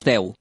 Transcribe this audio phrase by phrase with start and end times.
[0.00, 0.32] Teu.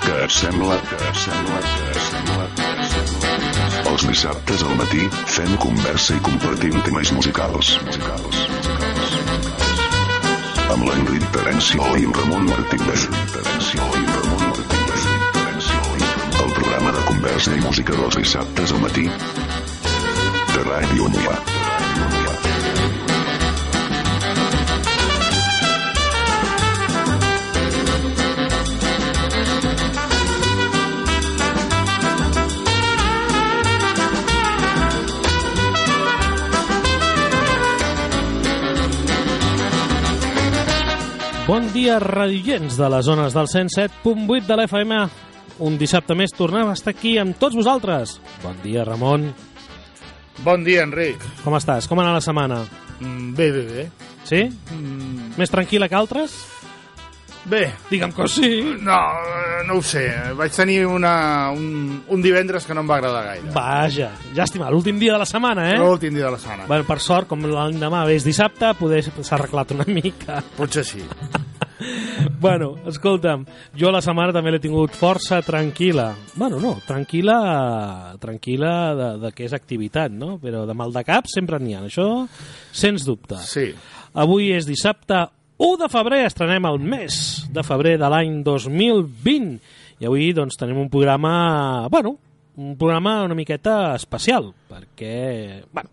[0.00, 3.32] Que et sembla, que sembla, que sembla, que sembla.
[3.90, 5.04] Els dissabtes al matí
[5.34, 7.74] fem conversa i compartim temes musicals.
[7.90, 8.40] musicals.
[10.72, 13.06] Amb l'Enric Terencio i Ramon Martínez.
[13.36, 15.06] Terencio i Ramon Martínez.
[16.46, 19.08] El programa de conversa i música dels dissabtes al matí
[20.56, 21.57] de Ràdio Unià.
[41.48, 44.98] Bon dia, radioients de les zones del 107.8 de l'FM.
[45.64, 48.18] Un dissabte més tornem a estar aquí amb tots vosaltres.
[48.42, 49.30] Bon dia, Ramon.
[50.44, 51.24] Bon dia, Enric.
[51.42, 51.88] Com estàs?
[51.90, 52.60] Com ha anat la setmana?
[53.00, 53.86] Mm, Bé, bé, bé.
[54.28, 54.42] Sí?
[54.74, 56.36] Mm, Més tranquil·la que altres?
[57.48, 58.76] Bé, Digue'm que sí.
[58.84, 58.98] no,
[59.66, 60.04] no ho sé.
[60.36, 63.52] Vaig tenir una, un, un divendres que no em va agradar gaire.
[63.54, 65.78] Vaja, llàstima, l'últim dia de la setmana, eh?
[65.80, 66.68] L'últim dia de la setmana.
[66.68, 70.42] Bueno, per sort, com l'endemà és dissabte, poder s'ha arreglat una mica.
[70.58, 71.04] Potser sí.
[72.38, 73.44] Bueno, escolta'm,
[73.78, 76.08] jo la setmana també l'he tingut força tranquil·la.
[76.34, 77.38] Bueno, no, tranquil·la,
[78.22, 80.36] tranquil·la de, de que és activitat, no?
[80.42, 82.08] Però de mal de cap sempre n'hi ha, això
[82.74, 83.38] sens dubte.
[83.46, 83.70] Sí.
[84.18, 85.24] Avui és dissabte
[85.58, 87.14] 1 de febrer, estrenem el mes
[87.50, 89.56] de febrer de l'any 2020
[89.98, 92.14] i avui doncs tenim un programa, bueno,
[92.62, 95.90] un programa una miqueta especial, perquè, bueno,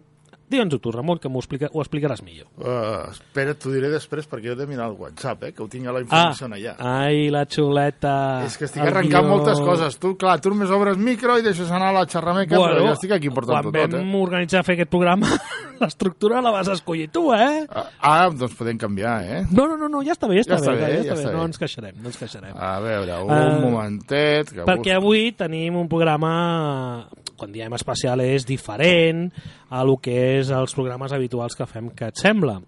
[0.49, 2.47] digue'ns-ho tu, Ramon, que m'ho explica, ho explicaràs millor.
[2.57, 5.67] Uh, espera, t'ho diré després perquè jo he de mirar el WhatsApp, eh, que ho
[5.67, 6.75] tinc a la informació allà.
[6.79, 8.43] ai, la xuleta.
[8.45, 9.97] És que estic el arrencant moltes coses.
[9.99, 13.11] Tu, clar, tu només obres micro i deixes anar la xerrameca, bueno, però jo estic
[13.17, 14.21] aquí portant-ho quan tot, vam eh?
[14.21, 15.27] organitzar fer aquest programa,
[15.81, 17.65] l'estructura la vas escollir tu, eh?
[17.69, 19.41] Ah, Ah, doncs podem canviar, eh?
[19.51, 21.01] No, no, no, no ja està bé, ja està, Ja està bé, bé, ja ja
[21.01, 21.21] està bé.
[21.25, 21.45] està No bé.
[21.49, 22.53] ens queixarem, no ens queixarem.
[22.55, 24.51] A veure, un Ah, momentet...
[24.53, 25.01] Que Perquè busco.
[25.01, 27.07] avui tenim un programa,
[27.37, 29.29] quan diem especial, és diferent
[29.69, 32.59] a lo que és els programes habituals que fem que et sembla.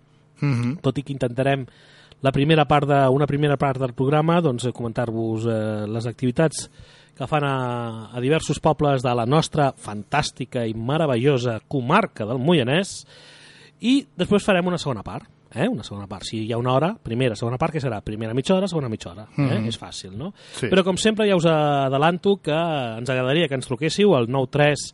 [0.41, 0.77] Mhm.
[0.81, 1.65] Tot i que intentarem
[2.21, 6.69] la primera part de, una primera part del programa doncs, eh, comentar-vos eh, les activitats
[7.17, 12.99] que fan a, a diversos pobles de la nostra fantàstica i meravellosa comarca del Moianès
[13.81, 15.67] i després farem una segona part eh?
[15.67, 18.55] una segona part, si hi ha una hora primera, segona part, que serà primera mitja
[18.55, 19.41] hora, segona mitja hora eh?
[19.41, 19.67] Mhm.
[19.67, 20.33] és fàcil, no?
[20.55, 20.67] Sí.
[20.67, 24.93] però com sempre ja us adelanto que ens agradaria que ens truquéssiu al 93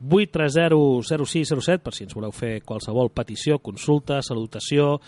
[0.00, 4.98] 830 0607 per si ens voleu fer qualsevol petició, consulta, salutació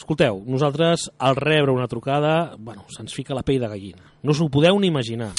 [0.00, 4.00] Escolteu, nosaltres al rebre una trucada, bueno, se'ns fica la pell de gallina.
[4.22, 5.32] No us ho podeu ni imaginar.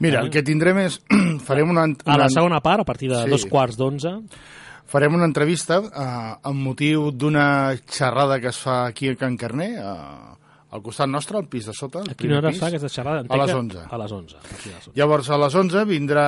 [0.00, 0.24] Mira, Eh?
[0.24, 0.96] el que tindrem és...
[1.46, 3.30] farem una, A la una- segona part, a partir de Sí.
[3.30, 4.16] dos quarts d'onze,
[4.88, 9.74] Farem una entrevista eh, amb motiu d'una xerrada que es fa aquí a Can Carner,
[9.76, 10.34] eh,
[10.70, 12.00] al costat nostre, al pis de sota.
[12.08, 12.58] a quina hora pis.
[12.60, 13.22] fa aquesta xerrada?
[13.28, 13.94] A les Entenc que- 11.
[13.94, 14.36] A les 11.
[14.36, 14.92] A les 11.
[14.96, 16.26] Llavors, a les 11 vindrà...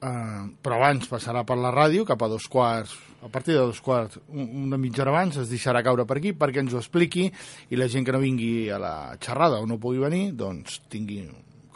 [0.00, 2.92] Eh, però abans passarà per la ràdio, cap a dos quarts,
[3.24, 6.32] a partir de dos quarts, un- una mitja hora abans, es deixarà caure per aquí
[6.32, 7.30] perquè ens ho expliqui
[7.70, 11.24] i la gent que no vingui a la xerrada o no pugui venir, doncs tingui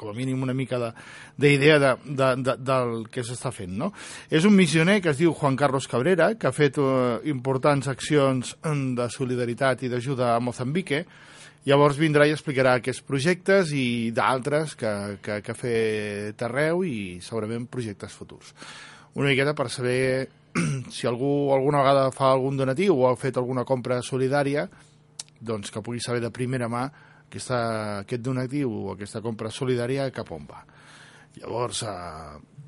[0.02, 0.92] com a mínim una mica de-
[1.38, 3.72] d'idea de, de, de, del que s'està fent.
[3.78, 3.92] No?
[4.28, 8.56] És un missioner que es diu Juan Carlos Cabrera, que ha fet eh, importants accions
[8.62, 11.04] de solidaritat i d'ajuda a Mozambique,
[11.62, 14.88] Llavors vindrà i explicarà aquests projectes i d'altres que,
[15.22, 18.48] que, que ha fet arreu i segurament projectes futurs.
[19.14, 20.26] Una miqueta per saber
[20.90, 24.66] si algú alguna vegada fa algun donatiu o ha fet alguna compra solidària,
[25.38, 26.88] doncs que pugui saber de primera mà
[27.32, 27.58] aquesta,
[28.04, 30.60] aquest donatiu o aquesta compra solidària cap on va.
[31.40, 32.62] Llavors, eh,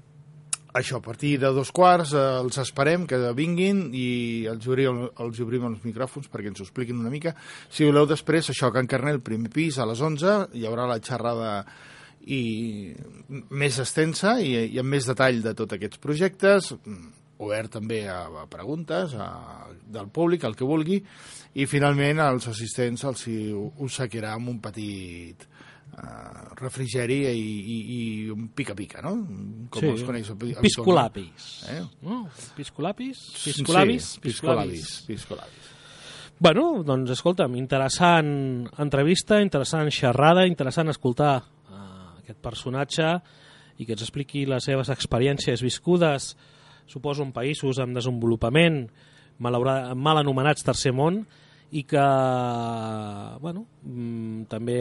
[0.75, 4.07] això, a partir de dos quarts eh, els esperem que vinguin i
[4.51, 7.35] els obrim, els obrim els micròfons perquè ens ho expliquin una mica.
[7.69, 11.59] Si voleu després, això, Can Carnel, primer pis, a les 11, hi haurà la xerrada
[12.25, 12.95] i
[13.53, 16.73] més extensa i, i amb més detall de tots aquests projectes,
[17.43, 19.29] obert també a, a preguntes a,
[19.91, 21.01] del públic, el que vulgui,
[21.55, 27.45] i finalment als assistents els hi obsequiarà amb un petit uh, refrigeri i,
[27.75, 28.01] i, i
[28.35, 29.17] un pica-pica, no?
[29.75, 30.33] Com els coneix.
[30.63, 31.53] Piscolapis.
[31.75, 31.83] Eh?
[32.07, 32.25] No?
[32.57, 33.29] Piscolapis?
[33.43, 34.15] Piscolabis?
[34.15, 34.91] Sí, piscolabis.
[35.09, 35.71] Piscolabis.
[36.45, 41.85] Bueno, doncs escolta'm, interessant entrevista, interessant xerrada, interessant escoltar uh,
[42.19, 43.13] aquest personatge
[43.79, 46.35] i que ens expliqui les seves experiències viscudes,
[46.87, 48.85] suposo en països en desenvolupament,
[49.39, 51.23] mal anomenats tercer món,
[51.75, 51.99] i que
[53.41, 54.77] bueno, mm, també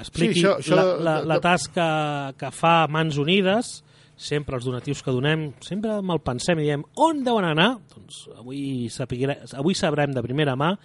[0.00, 1.88] expliqui Sí, això- això la, la, la tasca
[2.38, 3.82] que fa Mans Unides,
[4.16, 7.74] sempre els donatius que donem, sempre me'l pensem i diem on deuen anar?
[7.92, 10.76] Doncs avui, sapiguere, avui sabrem de primera mà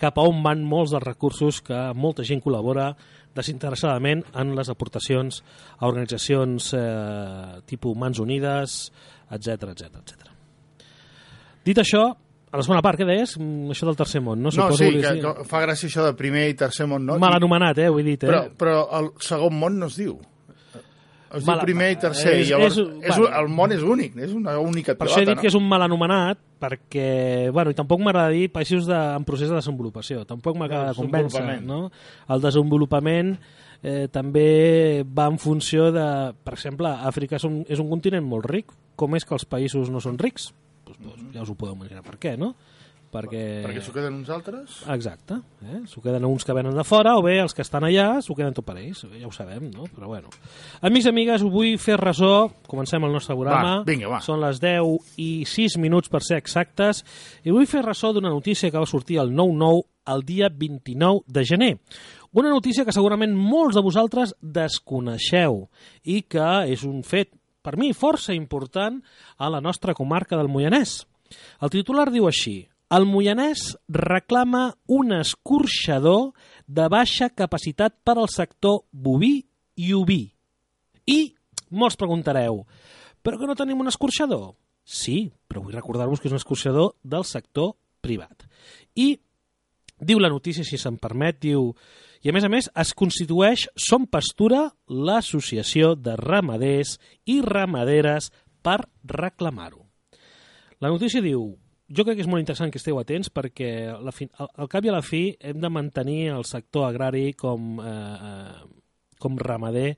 [0.00, 2.94] cap a on van molts dels recursos que molta gent col·labora
[3.36, 5.42] desinteressadament en les aportacions
[5.78, 8.90] a organitzacions eh, tipus Mans Unides,
[9.30, 10.26] etc etc etc.
[11.64, 12.02] Dit això,
[12.50, 13.36] a la segona part, què deies?
[13.38, 14.48] Mm, Això del tercer món, no?
[14.48, 17.18] No, Suposo sí, volies que, que fa gràcia això de primer i tercer món, no?
[17.22, 17.88] Mal anomenat, eh?
[17.92, 18.30] Ho he dit, eh?
[18.32, 20.16] Però, però el segon món no es diu.
[21.30, 22.32] Es diu Mal- primer i tercer.
[22.40, 23.36] és- i llavors, és- és, bueno.
[23.38, 25.68] el món és únic, és una única Per això he pilota, dit que és un
[25.68, 30.56] mal anomenat, perquè, bueno, i tampoc m'agrada dir països de, en procés de desenvolupació, tampoc
[30.58, 31.92] m'acaba de convèncer, no?
[32.28, 33.38] El desenvolupament
[33.82, 38.44] eh, també va en funció de, per exemple, Àfrica és un, és un continent molt
[38.50, 38.66] ric,
[39.00, 40.50] com és que els països no són rics?
[40.84, 42.54] Pues, pues, ja us ho podeu imaginar per què, no?
[43.10, 43.42] Perquè...
[43.64, 44.76] Perquè s'ho queden uns altres?
[44.94, 45.80] Exacte, eh?
[45.90, 48.54] s'ho queden uns que venen de fora o bé els que estan allà s'ho queden
[48.54, 49.88] tot per ells, ja ho sabem, no?
[49.90, 50.30] Però bueno.
[50.86, 53.80] Amics i amigues, ho vull fer ressò, comencem el nostre programa.
[53.80, 54.20] Va, vinga, va.
[54.22, 57.02] Són les 10 i 6 minuts per ser exactes
[57.42, 59.82] i vull fer ressò d'una notícia que va sortir el 9-9
[60.14, 61.74] el dia 29 de gener.
[62.30, 65.64] Una notícia que segurament molts de vosaltres desconeixeu
[66.06, 67.32] i que és un fet,
[67.62, 69.00] per mi, força important
[69.38, 71.04] a la nostra comarca del Moianès.
[71.62, 76.32] El titular diu així el Moianès reclama un escorxador
[76.66, 79.36] de baixa capacitat per al sector boví
[79.78, 80.24] i oví.
[81.06, 81.20] I
[81.70, 82.64] molts preguntareu,
[83.22, 84.56] però que no tenim un escorxador?
[84.82, 88.48] Sí, però vull recordar-vos que és un escorxador del sector privat.
[88.98, 89.14] I
[90.00, 91.70] diu la notícia, si se'm permet, diu...
[92.20, 98.28] I a més a més es constitueix Som Pastura l'associació de ramaders i ramaderes
[98.60, 99.86] per reclamar-ho.
[100.80, 101.46] La notícia diu,
[101.88, 103.70] jo crec que és molt interessant que esteu atents perquè
[104.04, 107.32] la fi, al, al cap i a la fi hem de mantenir el sector agrari
[107.32, 107.88] com, eh,
[108.28, 109.94] eh, com ramader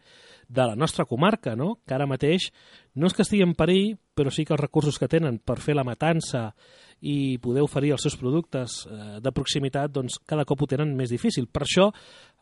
[0.48, 1.80] de la nostra comarca, no?
[1.86, 2.50] que ara mateix
[2.94, 5.75] no és que estigui en perill, però sí que els recursos que tenen per fer
[5.75, 6.50] la matança
[7.02, 11.10] i poder oferir els seus productes eh, de proximitat, doncs cada cop ho tenen més
[11.10, 11.49] difícil.
[11.50, 11.88] Per això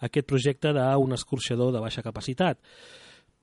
[0.05, 2.61] aquest projecte d'un escorxador de baixa capacitat.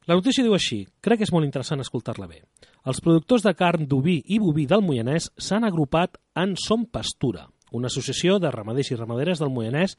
[0.08, 2.40] La notícia diu així, crec que és molt interessant escoltar-la bé.
[2.88, 7.44] Els productors de carn d'oví i boví del Moianès s'han agrupat en Som Pastura,
[7.76, 9.98] una associació de ramaders i ramaderes del Moianès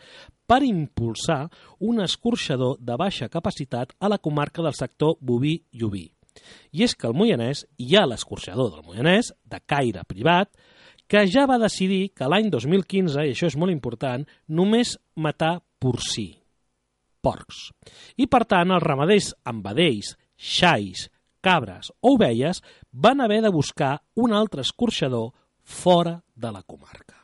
[0.48, 1.50] per impulsar
[1.84, 6.06] un escorxador de baixa capacitat a la comarca del sector boví i oví.
[6.72, 10.54] I és que al Moianès hi ha l'escorxador del Moianès, de caire privat,
[11.08, 16.28] que ja va decidir que l'any 2015, i això és molt important, només matar porcí,
[17.24, 17.68] porcs.
[18.20, 21.08] I per tant, els ramaders amb vedells, xais,
[21.40, 22.62] cabres o ovelles
[22.92, 25.32] van haver de buscar un altre escorxador
[25.62, 27.16] fora de la comarca.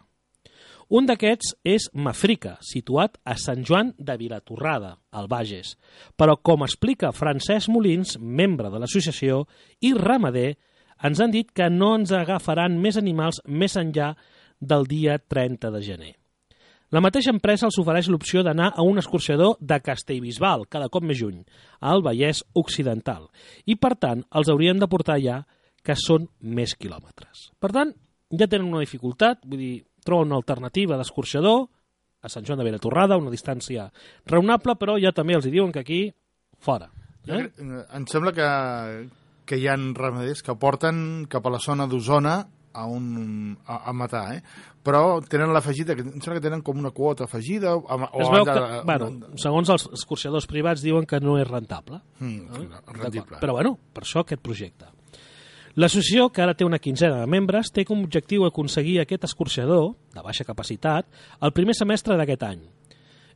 [0.95, 5.79] Un d'aquests és Mafrica, situat a Sant Joan de Vilatorrada, al Bages.
[6.15, 9.47] Però, com explica Francesc Molins, membre de l'associació
[9.81, 10.55] i ramader,
[11.03, 14.15] ens han dit que no ens agafaran més animals més enllà
[14.61, 16.13] del dia 30 de gener.
[16.95, 21.19] La mateixa empresa els ofereix l'opció d'anar a un escorxador de Castellbisbal, cada cop més
[21.19, 21.41] juny,
[21.81, 23.27] al Vallès Occidental,
[23.67, 25.41] i per tant els haurien de portar allà,
[25.85, 27.51] que són més quilòmetres.
[27.61, 27.91] Per tant,
[28.31, 29.75] ja tenen una dificultat, vull dir,
[30.05, 31.67] troben una alternativa d'escorxador
[32.25, 33.91] a Sant Joan de Vilatorrada, una distància
[34.31, 36.01] raonable, però ja també els hi diuen que aquí,
[36.57, 36.89] fora.
[37.27, 37.51] Eh?
[37.51, 37.61] crec-
[37.99, 38.47] Em sembla que,
[39.45, 42.39] que hi ha ramaders que porten cap a la zona d'Osona
[42.75, 44.43] a, un, a, a matar, eh?
[44.85, 48.29] però tenen l'afegida, que em sembla que tenen com una quota afegida o, o Es
[48.33, 49.11] veu que, de- bueno,
[49.41, 52.01] segons els escorxadors privats diuen que no és rentable.
[52.19, 52.83] Mm, Eh?
[52.99, 53.39] rendible.
[53.41, 54.91] Però bueno, per això aquest projecte.
[55.77, 59.95] L'associació, que ara té una quinzena de membres, té com a objectiu aconseguir aquest escorxador,
[60.15, 61.07] de baixa capacitat,
[61.43, 62.61] el primer semestre d'aquest any.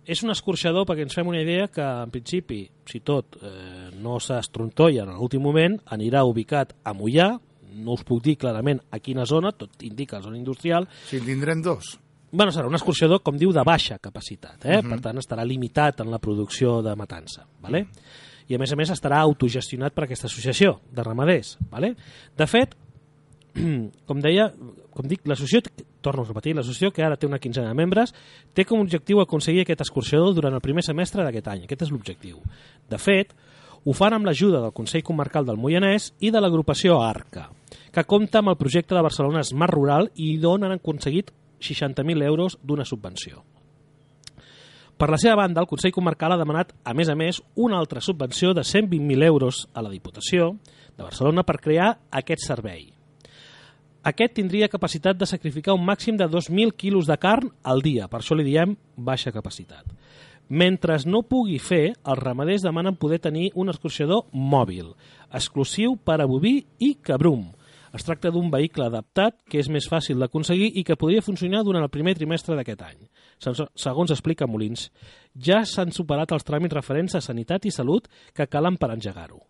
[0.07, 4.19] És un escorxador, perquè ens fem una idea, que en principi, si tot eh, no
[4.21, 7.35] s'estrontolla en l'últim moment, anirà ubicat a Mollà,
[7.79, 11.25] no us puc dir clarament a quina zona, tot indica la zona industrial, Si en
[11.27, 11.99] tindrem dos.
[12.31, 14.65] bueno, serà un escorxador, com diu, de baixa capacitat.
[14.65, 14.79] Eh?
[14.79, 14.89] Uh -huh.
[14.91, 17.47] Per tant, estarà limitat en la producció de matança.
[17.61, 17.89] Vale?
[18.49, 21.59] I, a més a més, estarà autogestionat per aquesta associació de ramaders.
[21.71, 21.95] Vale?
[22.37, 22.75] De fet,
[24.09, 24.49] com deia,
[24.95, 28.15] com dic, l'associació, torno a repetir, l'associació, que ara té una quinzena de membres,
[28.55, 31.67] té com a objectiu aconseguir aquest escorxador durant el primer semestre d'aquest any.
[31.67, 32.41] Aquest és l'objectiu.
[32.89, 33.35] De fet,
[33.85, 37.49] ho fan amb l'ajuda del Consell Comarcal del Moianès i de l'agrupació ARCA,
[37.95, 42.59] que compta amb el projecte de Barcelona Smart Rural i d'on han aconseguit 60.000 euros
[42.63, 43.45] d'una subvenció.
[44.99, 48.03] Per la seva banda, el Consell Comarcal ha demanat, a més a més, una altra
[48.03, 50.57] subvenció de 120.000 euros a la Diputació
[50.97, 52.98] de Barcelona per crear aquest servei.
[54.09, 58.23] Aquest tindria capacitat de sacrificar un màxim de 2.000 quilos de carn al dia, per
[58.23, 59.85] això li diem baixa capacitat.
[60.49, 64.95] Mentre no pugui fer, els ramaders demanen poder tenir un escorxador mòbil,
[65.29, 67.51] exclusiu per a boví i cabrum.
[67.93, 71.85] Es tracta d'un vehicle adaptat que és més fàcil d'aconseguir i que podria funcionar durant
[71.85, 73.05] el primer trimestre d'aquest any.
[73.45, 74.89] Segons- explica Molins,
[75.37, 79.45] ja s'han superat els tràmits referents a sanitat i salut que calen per engegar-ho.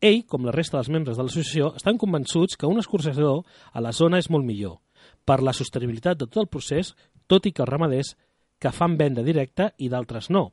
[0.00, 3.92] Ell, com la resta dels membres de l'associació, estan convençuts que un escorxador a la
[3.96, 4.78] zona és molt millor,
[5.24, 6.94] per la sostenibilitat de tot el procés,
[7.26, 8.14] tot i que els ramaders
[8.60, 10.50] que fan venda directa i d'altres no.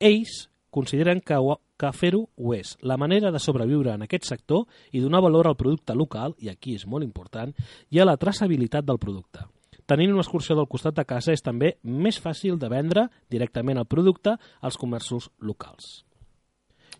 [0.00, 1.36] Ells consideren que,
[1.78, 2.76] que fer-ho ho és.
[2.80, 6.76] La manera de sobreviure en aquest sector i donar valor al producte local, i aquí
[6.76, 7.52] és molt important,
[7.90, 9.44] i a la traçabilitat del producte.
[9.88, 13.88] Tenint un escorxador al costat de casa és també més fàcil de vendre directament el
[13.88, 16.04] producte als comerços locals.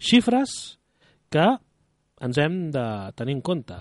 [0.02, 0.78] Xifres
[1.32, 1.46] que
[2.22, 2.84] ens hem de
[3.18, 3.78] tenir en compte.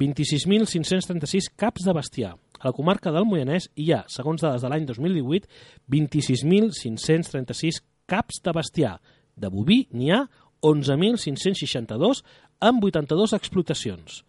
[0.00, 2.34] 26.536 caps de bestiar.
[2.62, 5.48] A la comarca del Moianès hi ha, segons dades de l'any 2018,
[5.92, 8.96] 26.536 caps de bestiar.
[9.34, 10.24] De boví n'hi ha
[10.62, 12.22] 11.562
[12.62, 14.22] amb 82 explotacions.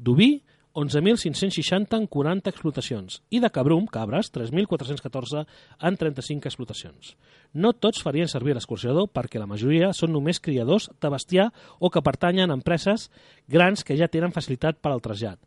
[0.00, 0.38] D'oví,
[0.74, 3.22] 11.560 en 40 explotacions.
[3.30, 5.46] I de cabrum, cabres, 3.414
[5.80, 7.16] en 35 explotacions.
[7.54, 12.02] No tots farien servir l'escorxador perquè la majoria són només criadors de bestiar o que
[12.02, 13.10] pertanyen a empreses
[13.46, 15.38] grans que ja tenen facilitat per al trasllat.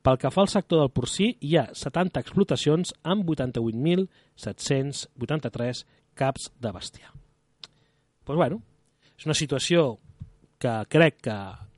[0.00, 5.84] Pel que fa al sector del porcí, hi ha 70 explotacions amb 88.783
[6.16, 7.10] caps de bestiar.
[7.10, 7.18] Doncs
[8.24, 8.62] pues bueno,
[9.18, 9.98] és una situació
[10.60, 11.34] que crec que,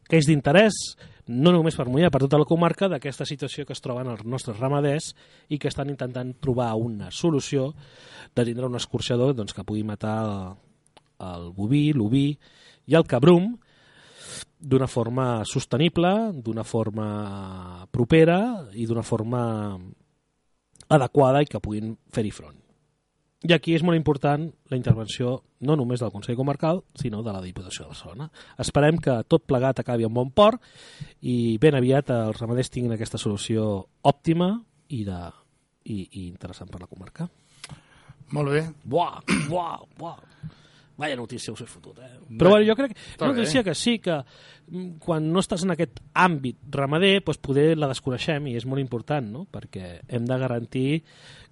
[0.06, 0.74] que és d'interès
[1.28, 4.58] no només per Mollà, per tota la comarca, d'aquesta situació que es troben els nostres
[4.58, 5.12] ramaders
[5.48, 7.72] i que estan intentant trobar una solució
[8.34, 10.32] de tindre un escorxador doncs, que pugui matar el,
[11.22, 12.26] el boví, l'oví
[12.90, 13.52] i el cabrum
[14.62, 19.42] d'una forma sostenible, d'una forma propera i d'una forma
[20.92, 22.61] adequada i que puguin fer-hi front.
[23.42, 27.42] I aquí és molt important la intervenció no només del Consell Comarcal, sinó de la
[27.42, 28.28] Diputació de Barcelona.
[28.62, 30.62] Esperem que tot plegat acabi en bon port
[31.26, 33.66] i ben aviat els ramaders tinguin aquesta solució
[34.06, 34.52] òptima
[34.88, 35.20] i, de,
[35.90, 37.26] i, i interessant per la comarca.
[38.32, 38.66] Molt bé.
[38.86, 39.18] Buah,
[39.50, 40.60] buah, buah.
[41.02, 42.12] Vaya notícia us he fotut, eh?
[42.38, 43.40] Però bueno, jo crec que una bé.
[43.40, 47.88] notícia que sí, que mm, quan no estàs en aquest àmbit ramader, doncs poder la
[47.90, 49.42] desconeixem i és molt important, no?
[49.50, 50.86] Perquè hem de garantir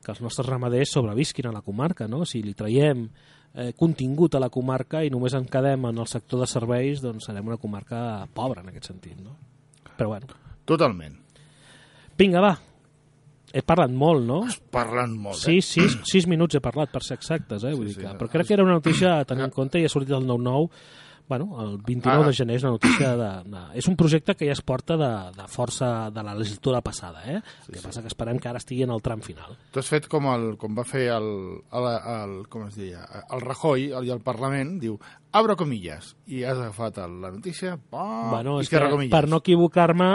[0.01, 2.23] que els nostres ramaders sobrevisquin a la comarca, no?
[2.25, 3.09] Si li traiem
[3.55, 7.27] eh, contingut a la comarca i només en quedem en el sector de serveis, doncs
[7.27, 9.35] serem una comarca pobra en aquest sentit, no?
[9.97, 10.31] Però bueno,
[10.65, 11.19] Totalment.
[12.17, 12.55] vinga, va.
[13.53, 14.41] He parlat molt, no?
[14.71, 15.63] Parlant molt, Sí, eh?
[15.67, 17.73] sis, sis minuts he parlat, per ser exactes, eh?
[17.75, 19.81] Vull Sí, dir sí, que, però crec que era una notícia a tenir en compte
[19.81, 20.69] i ha sortit el 9-9
[21.31, 22.27] bueno, el 29 Ah.
[22.27, 23.61] de gener és una notícia de, de...
[23.79, 27.39] És un projecte que ja es porta de, de força de la legislatura passada, eh?
[27.69, 29.55] El que passa que esperem que ara estigui en el tram final.
[29.71, 31.31] Tu has fet com, el, com va fer el,
[31.71, 34.99] el, el, com es deia, el Rajoy el, i el Parlament, diu,
[35.33, 39.15] abro comillas, i has agafat el, la notícia, pam, bueno, i és que comillas.
[39.15, 40.11] per no equivocar-me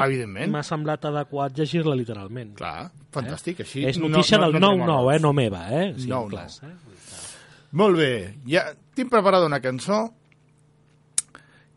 [0.51, 2.51] m'ha semblat adequat llegir-la literalment.
[2.59, 3.85] Clar, fantàstic, així...
[3.87, 5.23] és notícia no, del no, no, 9-9, eh?
[5.23, 5.93] No meva, eh?
[5.95, 6.73] Sí, No, clars, no.
[6.75, 6.75] eh?
[7.75, 8.11] Molt bé,
[8.47, 8.61] ja
[8.95, 10.05] tinc preparada una cançó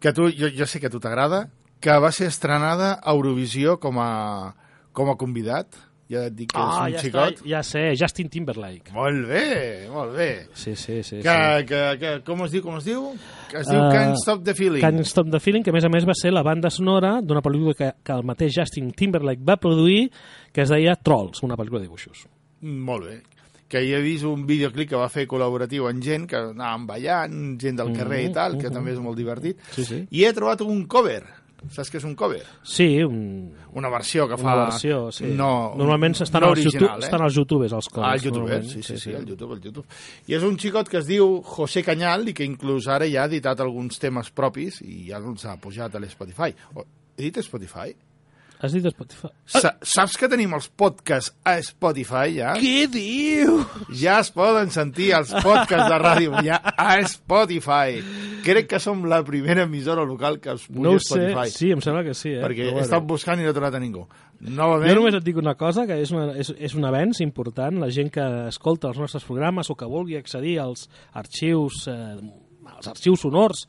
[0.01, 1.49] que tu, jo, jo sé que a tu t'agrada,
[1.81, 4.55] que va ser estrenada a Eurovisió com a,
[4.93, 5.85] com a convidat.
[6.09, 7.35] Ja et dic que és Ah, un ja, xicot.
[7.37, 8.95] està, ja sé, Justin Timberlake.
[8.97, 9.43] Molt bé,
[9.93, 10.47] molt bé.
[10.57, 11.19] Sí, sí, sí.
[11.21, 11.67] Que, sí.
[11.69, 13.11] que, que, com es diu, com es diu?
[13.51, 14.81] Que es diu Uh, Can't Stop the Feeling.
[14.81, 17.43] Can't Stop the Feeling, que a més a més va ser la banda sonora d'una
[17.45, 20.07] pel·lícula que, que el mateix Justin Timberlake va produir,
[20.51, 22.25] que es deia Trolls, una pel·lícula de dibuixos.
[22.63, 23.19] Molt bé.
[23.69, 27.35] Que hi he vist un videoclip que va fer col·laboratiu amb gent que anàvem ballant,
[27.61, 29.61] gent del carrer i tal, que també és molt divertit.
[29.75, 30.07] Sí, sí.
[30.11, 31.21] I he trobat un cover.
[31.75, 32.45] Saps què és un cover?
[32.63, 34.45] Sí, un, Una versió que fa...
[34.47, 35.27] una versió, sí.
[35.35, 37.09] No, Normalment estan, no als original, YouTube, eh?
[37.09, 38.07] estan als youtubers, els cors.
[38.07, 38.71] Ah, el youtuber, normalment.
[38.71, 39.87] sí, sí, sí, el YouTube, el YouTube.
[40.31, 43.29] I és un xicot que es diu José Cañal i que inclús ara ja ha
[43.29, 46.55] editat alguns temes propis i ja els ha pujat a l'Spotify.
[47.19, 47.91] He dit Spotify?
[48.61, 49.29] Has dit Spotify?
[49.47, 52.55] Sa saps que tenim els podcasts a Spotify ja?
[52.59, 53.61] Què diu?
[53.95, 58.01] Ja es poden sentir els podcasts de ràdio ja a Spotify.
[58.43, 61.51] Crec que som la primera emissora local que es puja No a sé, Spotify.
[61.55, 62.33] sí, em sembla que sí.
[62.35, 62.43] Eh?
[62.43, 64.07] perquè Però he estat buscant i no he trobat a ningú.
[64.41, 67.79] Novament, Jo només et dic una cosa, que és, una, és, és un avenç important.
[67.83, 70.87] La gent que escolta els nostres programes o que vulgui accedir als
[71.19, 72.17] arxius eh,
[72.79, 73.65] els arxius sonors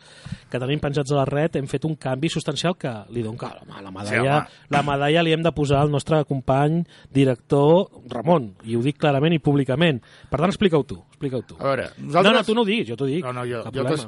[0.49, 3.49] que tenim penjats a la red, hem fet un canvi substancial que li dono que
[3.49, 8.53] home, la medalla, Sí, la medalla li hem de posar al nostre company director Ramon,
[8.63, 9.99] i ho dic clarament i públicament.
[10.29, 11.57] Per tant, explica-ho tu, explica-ho tu.
[11.59, 12.33] a veure, No, nosaltres...
[12.37, 13.25] no, tu no ho diguis, jo t'ho dic.
[13.25, 13.63] No, no, jo,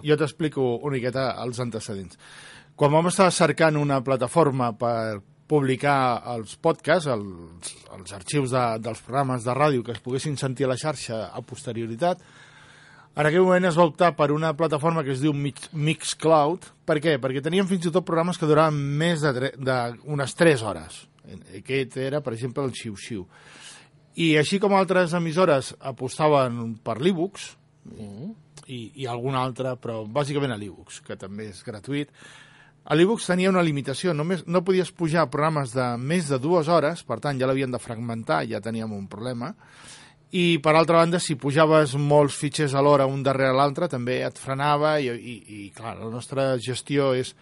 [0.06, 2.18] jo t'explico una miqueta els antecedents.
[2.76, 5.20] Quan vam estar cercant una plataforma per
[5.52, 10.66] publicar els podcasts, els, els arxius de, dels programes de ràdio que es poguessin sentir
[10.66, 12.22] a la xarxa a posterioritat,
[13.12, 16.70] En aquell moment es va optar per una plataforma que es diu Mix, Mixcloud.
[16.88, 17.18] Per què?
[17.20, 21.02] Perquè teníem fins i tot programes que duraven més d'unes 3 hores.
[21.60, 23.26] Aquest era, per exemple, el Xiu Xiu.
[24.16, 27.52] I així com altres emissores apostaven per l'e-books,
[27.92, 28.32] mm.
[28.68, 32.12] i, i algun altre, però bàsicament a l'e-books, que també és gratuït,
[32.82, 37.04] a l'e-books tenia una limitació, només no podies pujar programes de més de dues hores,
[37.06, 39.54] per tant ja l'havien de fragmentar, ja teníem un problema,
[40.32, 44.96] i per altra banda, si pujaves molts fitxers alhora un darrere l'altre, també et frenava
[45.04, 45.36] i, i,
[45.66, 47.34] i clar, la nostra gestió és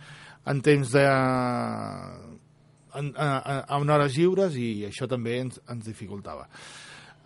[0.50, 1.06] en temps de
[2.98, 6.48] en, a, a, en hores lliures i això també ens, ens dificultava.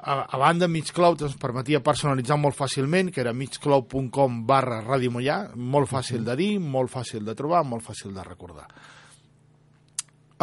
[0.04, 5.38] A, a banda, Mixcloud ens permetia personalitzar molt fàcilment, que era mixcloud.com barra Ràdio Mollà,
[5.56, 8.68] molt fàcil de dir, molt fàcil de trobar, molt fàcil de recordar.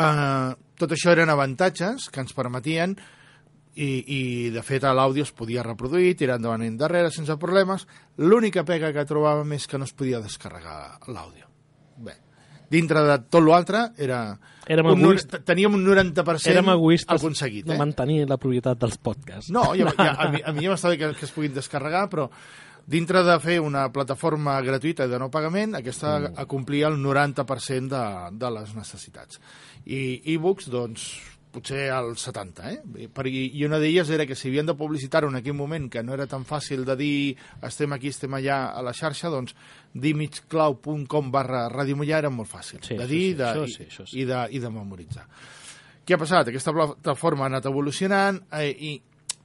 [0.01, 2.97] Uh, tot això eren avantatges que ens permetien
[3.81, 4.21] i, i
[4.53, 7.87] de fet l'àudio es podia reproduir, tirar endavant i endarrere sense problemes.
[8.21, 11.49] L'única pega que trobàvem és que no es podia descarregar l'àudio.
[12.05, 12.17] Bé,
[12.73, 14.23] dintre de tot l'altre era...
[14.71, 15.39] Érem un, egoist...
[15.49, 17.67] Teníem un 90% Érem egoistes aconseguit.
[17.67, 17.79] de Eh?
[17.81, 19.51] mantenir la propietat dels podcasts.
[19.51, 22.05] No, ja, ja, a, mi, a mi ja m'està bé que, que es puguin descarregar,
[22.13, 22.29] però
[22.91, 26.39] dintre de fer una plataforma gratuïta de no pagament, aquesta mm.
[26.45, 28.05] acomplia el 90% de,
[28.39, 29.41] de les necessitats.
[29.87, 31.09] I e-books, doncs,
[31.51, 33.09] potser el 70, eh?
[33.13, 36.15] Per, I una d'elles era que si havien de publicitar-ho en aquell moment, que no
[36.15, 37.15] era tan fàcil de dir
[37.67, 39.57] estem aquí, estem allà a la xarxa, doncs
[39.93, 43.75] dir migcloud.com barra Ràdio Mollà era molt fàcil Sí, de dir sí, de, això i,
[43.75, 44.09] sí, sí.
[44.23, 45.27] i, de, i de memoritzar.
[46.07, 46.51] Què ha passat?
[46.51, 48.97] Aquesta plataforma ha anat evolucionant eh, i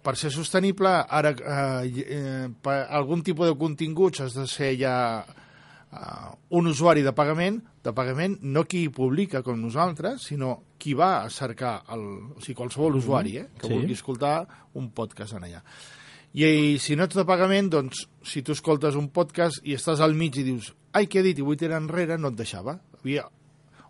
[0.05, 4.97] per ser sostenible, ara eh, eh, per algun tipus de continguts has de ser ja
[5.25, 11.21] uh, un usuari de pagament, de pagament, no qui publica com nosaltres, sinó qui va
[11.23, 12.03] a cercar, el,
[12.35, 13.73] o sigui, qualsevol usuari eh, que Sí.
[13.73, 15.61] vulgui escoltar un podcast en allà.
[16.35, 20.01] I, I si no ets de pagament, doncs, si tu escoltes un podcast i estàs
[20.03, 22.77] al mig i dius ai, què he dit, i vull tirar enrere, no et deixava.
[23.01, 23.23] Havia,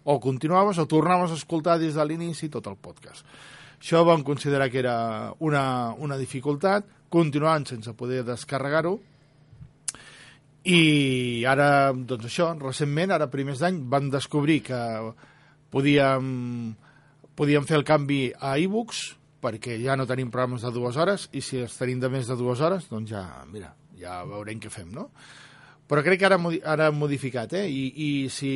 [0.05, 3.25] o continuaves o tornaves a escoltar des de l'inici tot el podcast.
[3.79, 8.99] Això vam considerar que era una, una dificultat, continuant sense poder descarregar-ho,
[10.65, 14.79] i ara, doncs això, recentment, ara primers d'any, van descobrir que
[15.73, 16.73] podíem,
[17.37, 19.05] podíem fer el canvi a e-books,
[19.45, 22.37] perquè ja no tenim programes de dues hores, i si els tenim de més de
[22.39, 25.11] dues hores, doncs ja, mira, ja veurem què fem, no?
[25.85, 27.67] Però crec que ara, ara han modificat, eh?
[27.69, 28.51] I, I si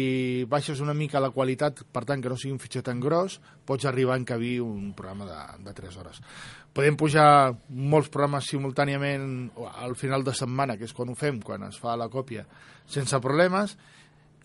[0.49, 3.37] baixes una mica la qualitat, per tant que no sigui un fitxer tan gros,
[3.69, 6.23] pots arribar a encabir un programa de, de 3 hores.
[6.73, 7.29] Podem pujar
[7.69, 9.29] molts programes simultàniament
[9.69, 12.47] al final de setmana, que és quan ho fem, quan es fa la còpia,
[12.89, 13.77] sense problemes,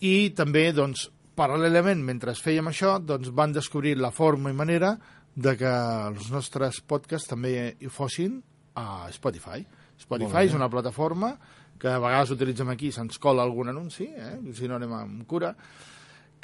[0.05, 4.93] i també, doncs, paral·lelament, mentre fèiem això, doncs van descobrir la forma i manera
[5.35, 5.73] de que
[6.11, 8.37] els nostres podcasts també hi fossin
[8.77, 9.65] a Spotify.
[9.99, 11.33] Spotify és una plataforma
[11.79, 14.37] que a vegades utilitzem aquí, se'ns cola algun anunci, eh?
[14.55, 15.53] si no anem amb cura,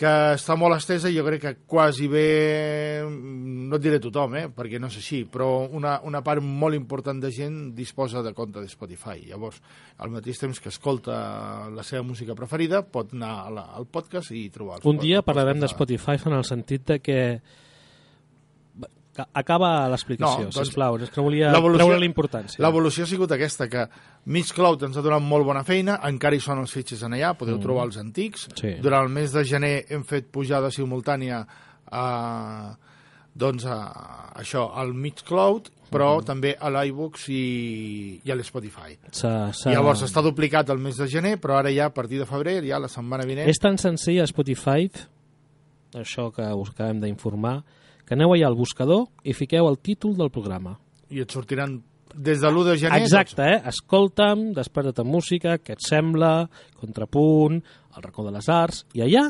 [0.02, 4.48] que està molt estesa i jo crec que quasi bé, no et diré tothom, eh?
[4.50, 8.64] perquè no és així, però una, una part molt important de gent disposa de compte
[8.64, 9.20] de Spotify.
[9.30, 9.60] Llavors,
[10.02, 14.48] al mateix temps que escolta la seva música preferida, pot anar la, al podcast i
[14.50, 17.20] trobar Un dia parlarem de- Spotify en el sentit de que
[19.34, 22.62] acaba l'explicació, No, doncs, sisplau, és que no volia treure la importància.
[22.64, 23.88] L'evolució ha sigut aquesta, que
[24.32, 27.58] Mixcloud ens ha donat molt bona feina, encara hi són els fitxers en allà, podeu
[27.58, 27.66] mm.
[27.66, 28.48] trobar els antics.
[28.56, 28.78] Sí.
[28.84, 31.42] Durant el mes de gener hem fet pujada simultània
[31.92, 32.06] a,
[33.34, 33.78] doncs a,
[34.40, 36.28] això, al Mixcloud, però mm.
[36.28, 37.44] també a l'iBooks i,
[38.24, 38.96] i a l'Spotify.
[39.68, 42.80] Llavors està duplicat el mes de gener, però ara ja a partir de febrer, ja
[42.80, 43.52] la setmana vinent...
[43.52, 44.88] És tan senzill a Spotify,
[46.00, 47.60] això que us acabem d'informar,
[48.12, 50.74] que aneu allà al buscador i fiqueu el títol del programa.
[51.16, 51.78] I et sortiran
[52.12, 52.98] des de l'1 de gener...
[53.00, 53.62] Exacte, eh?
[53.72, 56.50] Escolta'm, desperta't amb música, què et sembla,
[56.82, 57.62] contrapunt,
[57.96, 59.30] el racó de les arts, i allà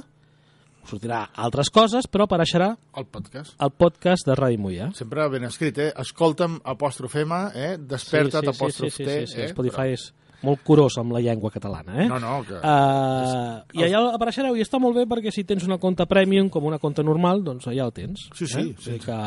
[0.89, 3.53] sortirà altres coses, però apareixerà Doncs, el podcast.
[3.61, 4.89] el podcast de Ràdio Mollà.
[4.97, 5.91] Sempre ben escrit, eh?
[6.01, 7.75] Escolta'm, apòstrof M, eh?
[7.77, 9.51] Desperta't, sí, sí, apòstrof sí, sí, T, sí, sí, eh?
[9.53, 10.09] Spotify és
[10.45, 12.08] molt curós amb la llengua catalana, eh?
[12.10, 12.58] No, no, que...
[12.58, 16.65] Uh, I allà apareixereu, i està molt bé perquè si tens una compte premium com
[16.69, 18.27] una compte normal, doncs allà el tens.
[18.38, 18.75] Sí, sí, eh?
[18.77, 18.99] sí, sí.
[19.06, 19.17] que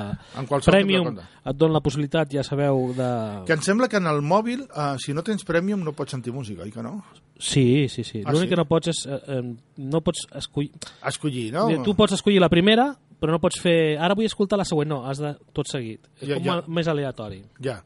[0.40, 3.10] En qualsevol premium et dona la possibilitat, ja sabeu, de...
[3.48, 6.32] Que em sembla que en el mòbil, eh, si no tens Premium, no pots sentir
[6.34, 6.98] música, oi que no?
[7.38, 8.22] Sí, sí, sí.
[8.24, 8.52] Ah, L'únic sí?
[8.54, 9.02] que no pots és...
[9.06, 9.40] Eh,
[9.82, 10.70] no pots escollir...
[11.06, 11.66] Escollir, no?
[11.84, 13.96] Tu pots escollir la primera, però no pots fer...
[14.00, 14.90] Ara vull escoltar la següent.
[14.90, 16.06] No, has de tot seguit.
[16.20, 16.56] És Ja, com ja.
[16.78, 17.42] més aleatori.
[17.64, 17.80] Ja.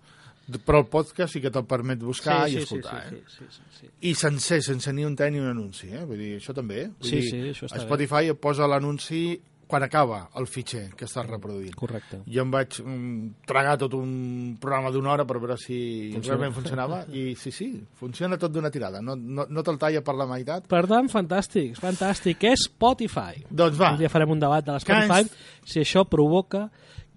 [0.64, 3.22] Però el podcast sí que te'l permet buscar sí, i sí, escoltar, sí, eh?
[3.28, 3.90] sí, sí, sí, sí.
[4.08, 6.06] I sencer, sense ni un te ni un anunci, eh?
[6.08, 6.86] Vull dir, això també?
[6.88, 7.84] Vull Sí, dir, sí, això està bé.
[7.84, 11.74] Spotify et posa l'anunci quan acaba el fitxer que estàs reproduint.
[11.76, 12.22] Correcte.
[12.24, 15.76] Jo em vaig mm, tragar tot un programa d'una hora per veure si
[16.14, 16.38] Funciona.
[16.38, 17.68] realment funcionava i sí, sí,
[18.00, 20.64] funciona tot d'una tirada, no, no, no te'l talla per la meitat.
[20.72, 22.48] Per tant, fantàstic, fantàstic.
[22.48, 23.44] És Spotify?
[23.50, 25.28] Doncs va, Un dia farem un debat de l'Spotify
[25.68, 26.70] si això provoca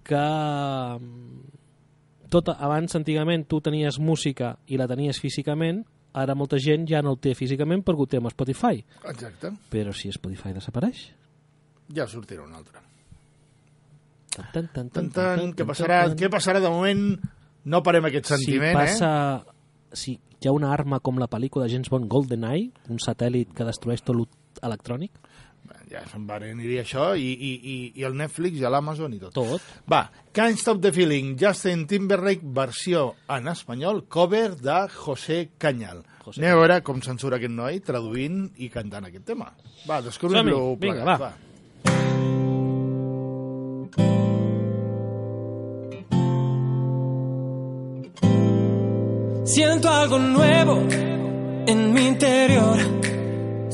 [0.04, 1.51] que mm,
[2.32, 5.82] tot abans antigament tu tenies música i la tenies físicament,
[6.16, 8.80] ara molta gent ja no el té físicament perquè ho té amb Spotify.
[9.08, 11.04] exacte, Però si Spotify desapareix...
[11.92, 12.80] ja sortirà un altre.
[14.32, 16.16] Tan, tan, tan, Tan, tan, què passarà, tan.
[16.16, 17.02] què passarà de moment?
[17.68, 19.10] No parem aquest sentiment, si passa,
[19.44, 19.96] eh?
[19.96, 23.66] Si hi ha una arma com la pel·lícula de James Bond GoldenEye, un satèl·lit que
[23.68, 24.16] destrueix tot
[24.62, 25.12] l'electrònic,
[25.92, 29.34] Ja se'n va aniria això, i, i, i, i el Netflix i l'Amazon i tot.
[29.36, 36.02] tot, Va, Can't Stop the Feeling, Justin Timberlake, versió en espanyol, cover de José Cañal.
[36.24, 39.52] José Anem a veure com se'n surt aquest noi traduint i cantant aquest tema.
[39.88, 41.08] Va, descobrim-lo vinga, plegat.
[41.12, 41.16] va.
[41.28, 41.32] va.
[49.44, 50.86] Siento algo nuevo
[51.66, 52.91] en mi interior.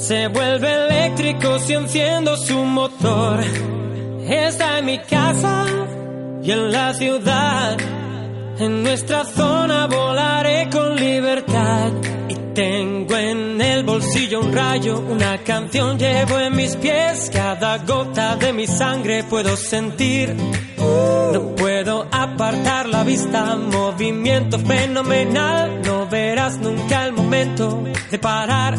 [0.09, 3.45] Se vuelve eléctrico si enciendo su motor.
[4.27, 5.67] Está en mi casa
[6.43, 7.77] y en la ciudad.
[8.59, 11.93] En nuestra zona volaré con libertad.
[12.27, 17.29] Y tengo en el bolsillo un rayo, una canción llevo en mis pies.
[17.31, 20.35] Cada gota de mi sangre puedo sentir.
[20.79, 25.83] No puedo apartar la vista, movimiento fenomenal.
[25.85, 28.79] No verás nunca el momento de parar.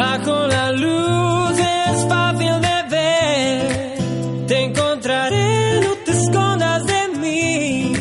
[0.00, 4.46] Bajo la luz es fácil de ver.
[4.48, 7.92] Te encontraré, no te escondas de mí.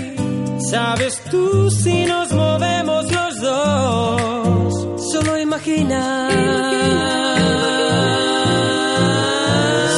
[0.71, 5.11] Sabes tú si nos movemos los dos.
[5.11, 6.01] Solo imagina.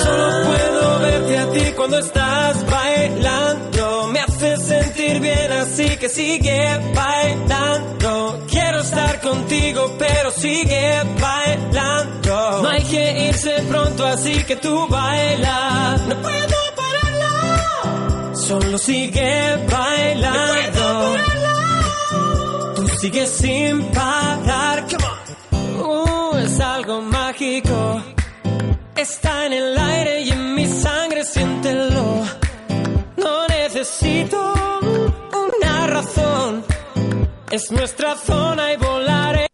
[0.03, 4.07] Solo puedo verte a ti cuando estás bailando.
[4.07, 6.79] Me haces sentir bien, así que sigue
[9.73, 12.61] contigo, pero sigue bailando.
[12.61, 15.97] No hay que irse pronto, así que tú baila.
[16.07, 18.35] No puedo pararlo.
[18.35, 21.15] Solo sigue bailando.
[22.75, 24.85] Tú sigues sin parar.
[24.89, 25.17] Come on.
[25.81, 28.01] Uh, es algo mágico.
[28.95, 32.23] Está en el aire y en mi sangre, siéntelo.
[33.17, 34.53] No necesito
[35.33, 36.63] una razón.
[37.51, 39.50] Es nuestra zona y volaré.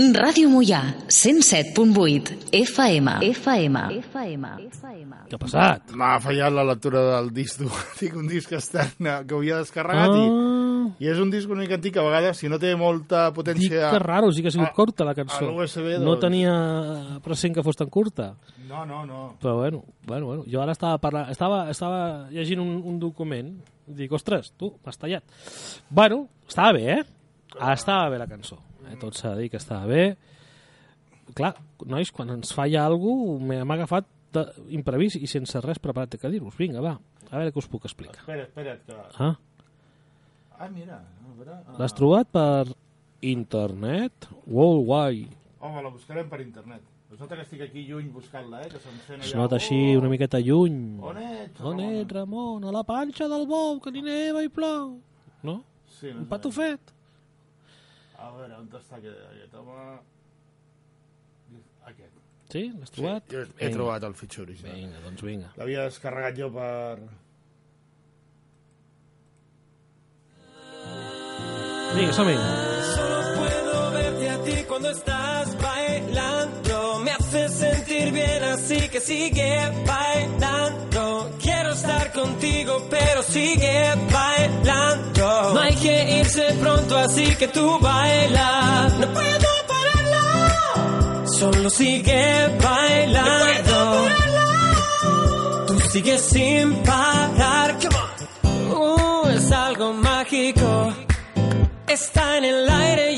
[0.00, 0.78] Ràdio Mollà,
[1.12, 3.10] 107.8 FM.
[3.20, 3.76] FM.
[4.00, 4.46] FM.
[4.70, 5.10] FM.
[5.28, 5.90] què ha passat?
[5.92, 7.60] M'ha fallat la lectura del disc.
[7.98, 8.94] Tinc un disc extern
[9.28, 10.22] que havia descarregat i,
[10.80, 13.36] Ah, i és un disc una mica antic a vegades, si no té molta dic
[13.36, 13.90] potència...
[13.92, 15.42] que raro, sí que ha sigut a- curta la a cançó.
[15.50, 16.22] l'USB, No doncs.
[16.24, 16.54] tenia
[17.22, 18.30] present que fos tan curta.
[18.70, 19.20] No, no, no.
[19.42, 20.44] Però bueno, bueno, bueno.
[20.48, 22.00] jo ara estava, parlant, estava, estava
[22.32, 23.52] llegint un, un document
[23.90, 25.28] i dic, ostres, tu, m'has tallat.
[25.90, 27.04] Bueno, estava bé, eh?
[27.60, 28.56] Ah, estava bé la cançó.
[28.92, 28.96] Eh?
[29.00, 30.16] Tot s'ha de dir que estava bé.
[31.34, 31.54] Clar,
[31.86, 36.30] nois, quan ens falla alguna cosa, m'ha agafat de, imprevist i sense res preparat que
[36.30, 36.56] dir-vos.
[36.58, 36.96] Vinga, va,
[37.30, 38.20] a veure què us puc explicar.
[38.24, 38.98] Espera, espera't, que...
[39.18, 39.36] Ah,
[40.60, 40.98] Ah, mira,
[41.38, 41.54] veure...
[41.70, 41.76] Ah.
[41.78, 42.66] l'has trobat per
[43.24, 45.30] internet worldwide.
[45.60, 46.82] Home, la buscarem per internet.
[47.10, 48.68] Es nota que estic aquí lluny buscant-la, eh?
[48.70, 50.98] Que s'encén Es nota així una miqueta lluny.
[51.02, 51.58] On ets?
[51.60, 51.94] On Ramon?
[52.02, 52.64] ets, Ramon?
[52.68, 54.98] A la panxa del bou, que ni neva i plou.
[55.42, 55.56] No?
[55.88, 56.28] Sí, no Un sé.
[56.30, 56.92] patufet.
[58.20, 59.84] A veure, on està aquest, aquest home?
[61.88, 62.18] Aquest.
[62.52, 62.66] Sí?
[62.76, 63.24] L'has trobat?
[63.30, 64.76] Sí, jo he trobat el fitxer original.
[64.76, 65.52] Vinga, doncs vinga.
[65.60, 66.98] L'havia descarregat jo per...
[71.96, 72.36] Vinga, som-hi.
[72.36, 73.19] Puedo
[74.00, 76.98] verte a ti cuando estás bailando.
[77.04, 79.52] Me haces sentir bien, así que sigue
[79.86, 81.30] bailando.
[81.40, 85.54] Quiero estar contigo, pero sigue bailando.
[85.54, 88.88] No hay que irse pronto, así que tú baila.
[89.00, 91.26] No puedo pararlo.
[91.38, 92.24] Solo sigue
[92.62, 94.06] bailando.
[95.66, 97.76] Tú sigues sin parar.
[97.82, 98.10] Come on.
[98.72, 100.92] Uh, es algo mágico.
[101.86, 103.09] Está en el aire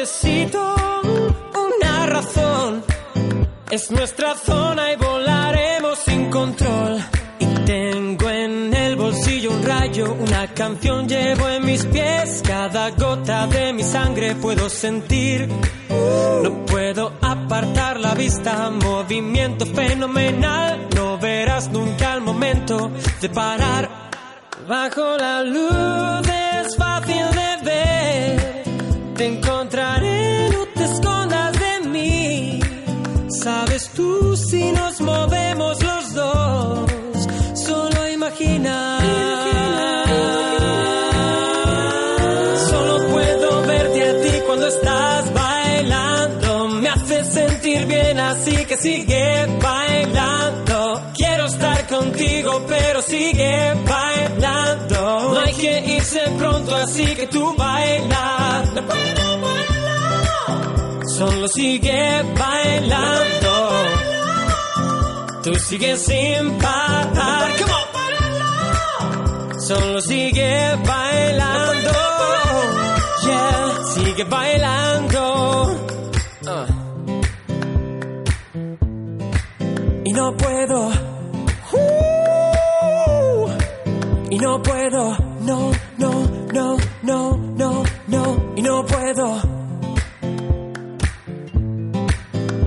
[0.00, 0.58] necesito
[1.66, 2.82] una razón.
[3.70, 6.98] Es nuestra zona y volaremos sin control.
[7.38, 12.42] Y tengo en el bolsillo un rayo, una canción llevo en mis pies.
[12.46, 15.48] Cada gota de mi sangre puedo sentir.
[16.42, 20.88] No puedo apartar la vista, movimiento fenomenal.
[20.96, 24.10] No verás nunca el momento de parar.
[24.66, 26.29] Bajo la luz
[29.20, 32.60] te encontraré, no te escondas de mí.
[33.42, 36.90] Sabes tú si nos movemos los dos,
[37.66, 38.74] solo imagina.
[42.70, 46.68] Solo puedo verte a ti cuando estás bailando.
[46.80, 51.02] Me hace sentir bien, así que sigue bailando.
[51.14, 55.34] Quiero estar contigo, pero sigue bailando.
[55.34, 58.39] No hay que irse pronto, así que tú baila.
[58.74, 61.06] No puedo parar.
[61.16, 63.54] Solo sigue bailando.
[65.42, 67.50] Tú sigues sin parar.
[67.58, 67.90] Come on.
[69.60, 71.92] Solo sigue bailando.
[73.24, 75.22] Yeah, sigue bailando.
[76.46, 76.66] Ah.
[80.04, 80.90] Y no puedo.
[81.72, 83.48] Uh,
[84.30, 85.16] y no puedo.
[85.42, 87.49] No, no, no, no,
[88.70, 88.84] no, no.
[88.84, 89.42] Y no puedo.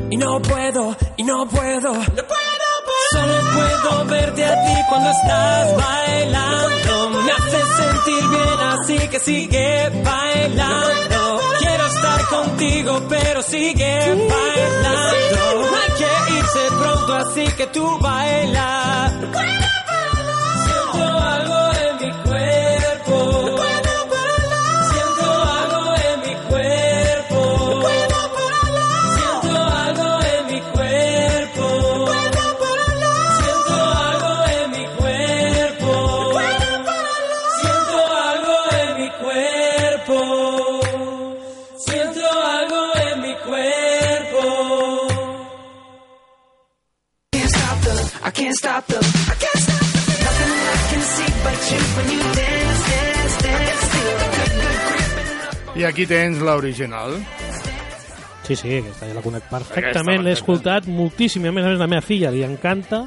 [0.09, 1.93] Y no puedo, y no puedo.
[1.93, 2.67] No puedo,
[3.11, 7.09] Solo puedo verte a ti cuando estás bailando.
[7.21, 11.39] Me hace sentir bien, así que sigue bailando.
[11.59, 15.69] Quiero estar contigo, pero sigue bailando.
[15.71, 19.11] No hay que irse pronto, así que tú baila.
[55.83, 57.17] I aquí tens l'original.
[58.47, 60.23] Sí, sí, aquesta ja la conec perfectament.
[60.23, 61.43] L'he escoltat moltíssim.
[61.47, 63.01] A més a més, la meva filla li encanta.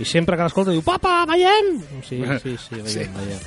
[0.00, 1.78] I sempre que l'escolta diu, papa, veiem!
[2.04, 3.06] Sí, sí, sí, veiem, Sí.
[3.14, 3.40] veiem.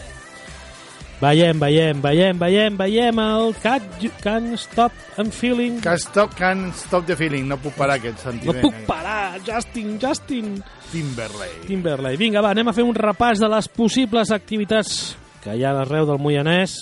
[1.19, 5.79] Veiem, veiem, veiem, veiem, veiem el Can't, can't Stop I'm Feeling.
[5.81, 7.47] Que stop, can stop the feeling.
[7.49, 8.61] No puc parar aquest No sentiment.
[8.61, 10.51] puc parar, Justin, Justin.
[10.91, 11.65] Timberlake.
[11.65, 12.17] Timberlake.
[12.21, 16.05] Vinga, va, anem a fer un repàs de les possibles activitats que hi ha arreu
[16.09, 16.77] del Moianès.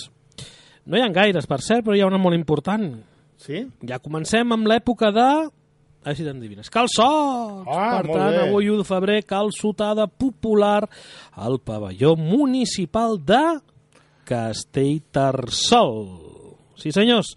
[0.86, 2.88] No hi ha gaires, per cert, però hi ha una molt important.
[3.42, 3.64] Sí?
[3.86, 5.26] Ja comencem amb l'època de...
[6.06, 6.70] A veure si t'endivines.
[6.70, 7.66] Calçots!
[7.66, 8.44] Ah, per tant, bé.
[8.46, 10.86] avui 1 de febrer, calçotada popular
[11.34, 13.42] al pavelló municipal de
[14.26, 15.98] Castellterçol.
[16.78, 17.32] Sí, senyors,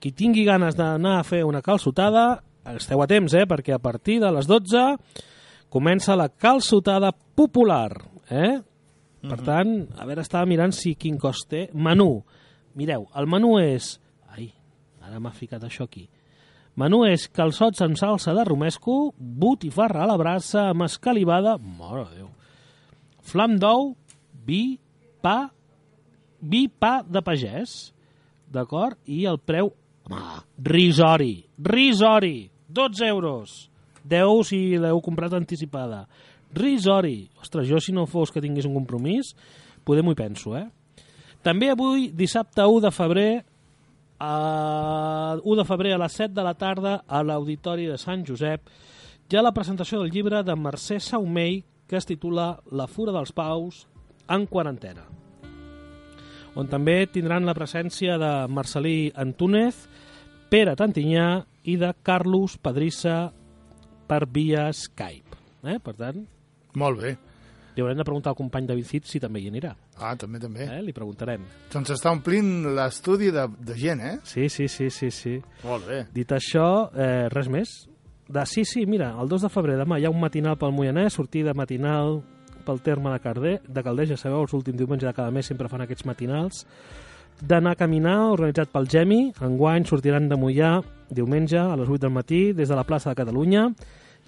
[0.00, 2.40] qui tingui ganes d'anar a fer una calçotada,
[2.72, 3.44] esteu a temps, eh?
[3.44, 4.86] perquè a partir de les 12
[5.68, 7.90] comença la calçotada popular.
[8.30, 8.56] Eh?
[9.26, 11.66] Per tant, a veure, estava mirant si quin cost té.
[11.74, 12.22] Menú.
[12.76, 13.94] Mireu, el menú és...
[14.36, 14.50] Ai,
[15.00, 16.04] ara m'ha ficat això aquí.
[16.76, 22.18] Menú és calçots amb salsa de romesco, botifarra a la brasa amb escalivada, mare de
[22.18, 22.28] Déu,
[23.24, 23.94] flam d'ou,
[24.44, 24.76] vi,
[25.24, 25.48] pa,
[26.44, 27.94] vi, pa de pagès,
[28.52, 29.00] d'acord?
[29.08, 29.72] I el preu,
[30.04, 33.56] home, risori, risori, 12 euros,
[34.04, 36.04] 10 si l'heu comprat anticipada,
[36.52, 39.32] risori, ostres, jo si no fos que tingués un compromís,
[39.88, 40.68] poder m'ho penso, eh?
[41.46, 43.30] També avui, dissabte 1 de febrer,
[44.18, 48.70] a 1 de febrer a les 7 de la tarda a l'Auditori de Sant Josep
[49.28, 53.34] hi ha la presentació del llibre de Mercè Saumell que es titula La fura dels
[53.36, 53.84] paus
[54.32, 55.04] en quarantena
[56.56, 59.82] on també tindran la presència de Marcelí Antúnez,
[60.48, 61.28] Pere Tantinyà
[61.68, 63.26] i de Carlos Pedrissa
[64.08, 65.36] per via Skype.
[65.68, 65.76] Eh?
[65.84, 66.22] Per tant,
[66.80, 67.16] Molt bé.
[67.76, 69.74] Li haurem de preguntar al company David Cid si també hi anirà.
[70.00, 70.64] Ah, també, també.
[70.64, 70.78] Eh?
[70.84, 71.42] Li preguntarem.
[71.72, 74.14] Doncs està omplint l'estudi de, de gent, eh?
[74.24, 75.34] Sí, sí, sí, sí, sí.
[75.66, 75.98] Molt bé.
[76.14, 77.74] Dit això, eh, res més.
[78.26, 81.14] De, sí, sí, mira, el 2 de febrer demà hi ha un matinal pel Moianès,
[81.14, 82.22] sortida matinal
[82.66, 85.68] pel terme de, Carder, de Calders, ja sabeu, els últims diumenges de cada mes sempre
[85.70, 86.64] fan aquests matinals.
[87.36, 90.80] D'anar a caminar, organitzat pel Gemi, enguany sortiran de Mollà
[91.12, 93.68] diumenge a les 8 del matí des de la plaça de Catalunya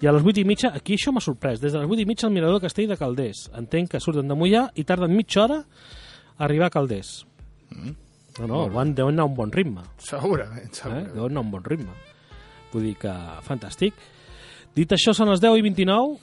[0.01, 2.05] i a les 8 i mitja, aquí això m'ha sorprès, des de les 8 i
[2.07, 3.49] mitja al Mirador Castell de Calders.
[3.59, 7.25] Entenc que surten de Mollà i tarden mitja hora a arribar a Calders.
[8.39, 9.81] No, no, van, deuen anar a un bon ritme.
[9.99, 10.69] Segurament, Eh?
[10.71, 11.11] segurament.
[11.13, 11.91] Deuen anar a un bon ritme.
[12.71, 13.11] Vull dir que
[13.43, 13.93] fantàstic.
[14.75, 16.17] Dit això, són les 10 i 29.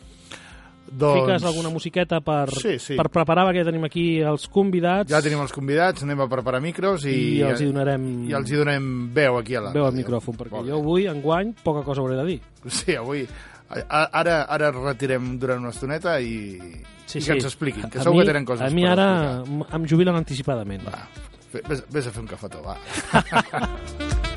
[0.86, 2.94] Doncs Fiques alguna musiqueta per, Sí, sí.
[2.94, 7.02] per preparar, perquè tenim aquí els convidats ja tenim els convidats, anem a preparar micros
[7.10, 9.96] i, i els hi donarem i els hi donem veu aquí a la veu al
[9.98, 12.40] micròfon, perquè Molt jo avui, enguany, poca cosa hauré de dir.
[12.70, 13.26] Sí, avui...
[13.68, 18.22] Ara, ara retirem durant una estoneta i, i que ens expliquin, que A segur mi-
[18.22, 19.74] que tenen coses A mi ara explicar.
[19.80, 20.84] em jubilen anticipadament.
[20.86, 21.08] Va,
[21.56, 22.76] Vés, vés a fer un cafetó, va.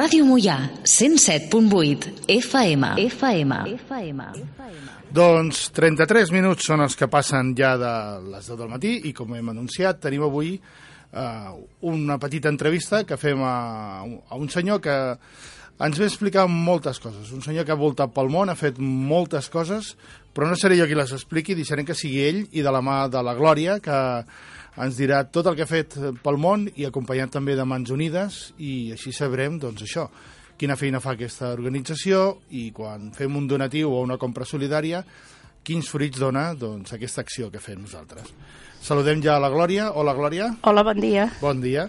[0.00, 0.54] Ràdio Mollà,
[0.88, 2.88] 107.8 FM.
[3.04, 3.56] FM.
[3.74, 4.22] FM.
[5.12, 7.90] Doncs 33 minuts són els que passen ja de
[8.30, 11.50] les 10 del matí i com hem anunciat tenim avui eh,
[11.92, 13.58] una petita entrevista que fem a,
[14.00, 14.96] a un senyor que
[15.84, 17.28] ens ve explicar moltes coses.
[17.36, 19.98] Un senyor que ha voltat pel món, ha fet moltes coses,
[20.32, 23.02] però no seré jo qui les expliqui, deixarem que sigui ell i de la mà
[23.12, 24.00] de la Glòria, que
[24.84, 28.40] ens dirà tot el que ha fet pel món i acompanyat també de Mans Unides
[28.58, 30.06] i així sabrem, doncs això,
[30.60, 35.02] quina feina fa aquesta organització i quan fem un donatiu o una compra solidària,
[35.64, 38.32] quins fruits dona doncs, aquesta acció que fem nosaltres.
[38.80, 39.90] Saludem ja a la Glòria.
[39.92, 40.50] Hola, Glòria.
[40.64, 41.26] Hola, bon dia.
[41.40, 41.86] Bon dia.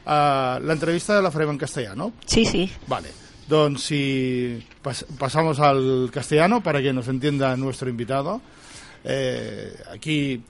[0.00, 2.14] Uh, L'entrevista la farem en castellà, ¿no?
[2.24, 2.64] Sí, sí.
[2.88, 3.12] Vale.
[3.50, 4.02] Doncs si
[4.80, 8.40] pas pasamos al castellano para que nos entienda nuestro invitado.
[9.04, 10.42] Eh, aquí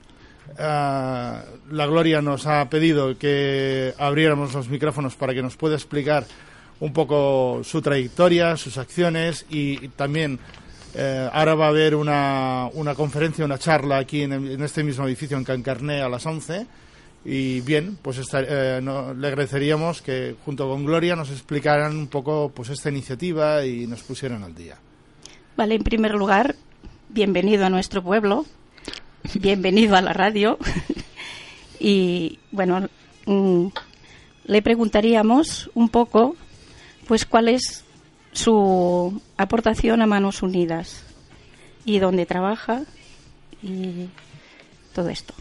[0.57, 6.25] eh, la Gloria nos ha pedido que abriéramos los micrófonos para que nos pueda explicar
[6.79, 10.39] un poco su trayectoria, sus acciones y, también
[10.95, 15.37] eh, ahora va a haber una, una conferencia, una charla aquí en, este mismo edificio
[15.37, 16.65] en Cancarné a las 11
[17.23, 22.69] y bien, pues eh, le agradeceríamos que junto con Gloria nos explicaran un poco pues
[22.69, 24.77] esta iniciativa y nos pusieran al día.
[25.55, 26.55] Vale, en primer lugar,
[27.09, 28.45] bienvenido a nuestro pueblo,
[29.39, 30.57] bienvenido a la radio.
[31.79, 32.89] y bueno,
[33.25, 33.67] mm,
[34.45, 36.35] le preguntaríamos un poco,
[37.07, 37.83] pues, cuál es
[38.31, 41.03] su aportación a Manos Unidas
[41.85, 42.83] y dónde trabaja
[43.61, 44.07] y
[44.93, 45.33] todo esto.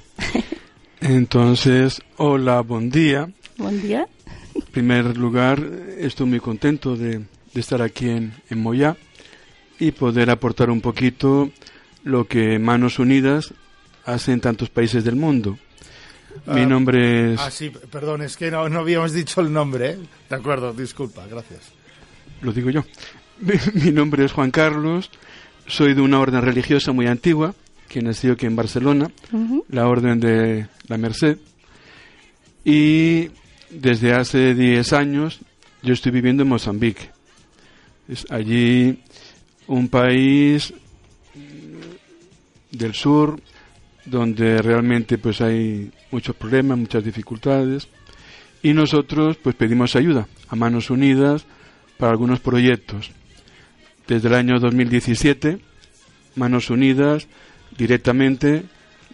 [1.01, 3.31] Entonces, hola, buen día.
[3.57, 4.07] Buen día.
[4.55, 5.63] En primer lugar,
[5.99, 8.97] estoy muy contento de, de estar aquí en, en Moyá
[9.79, 11.51] y poder aportar un poquito
[12.05, 13.55] lo que Manos Unidas
[14.05, 15.59] hace en tantos países del mundo.
[16.47, 19.91] Mi Ah, nombre es, Ah, sí, perdón, es que no, no habíamos dicho el nombre,
[19.91, 19.99] ¿eh?
[20.29, 21.61] De acuerdo, disculpa, gracias.
[22.43, 22.85] lo digo yo,
[23.41, 25.11] mi, mi nombre es Juan Carlos,
[25.67, 27.55] soy de una orden religiosa muy antigua,
[27.89, 29.11] que nació aquí en Barcelona,
[29.69, 31.39] la Orden de la Merced.
[32.65, 33.31] Y
[33.71, 35.41] desde hace 10 años
[35.83, 37.11] yo estoy viviendo en Mozambique.
[38.09, 39.03] Es allí
[39.67, 40.73] un país
[42.71, 43.41] del sur
[44.11, 47.89] donde realmente pues hay muchos problemas, muchas dificultades
[48.63, 51.47] y nosotros pues pedimos ayuda a manos unidas
[51.97, 53.11] para algunos proyectos.
[54.09, 55.61] Desde el año 2017
[56.35, 57.29] Manos Unidas
[57.77, 58.65] directamente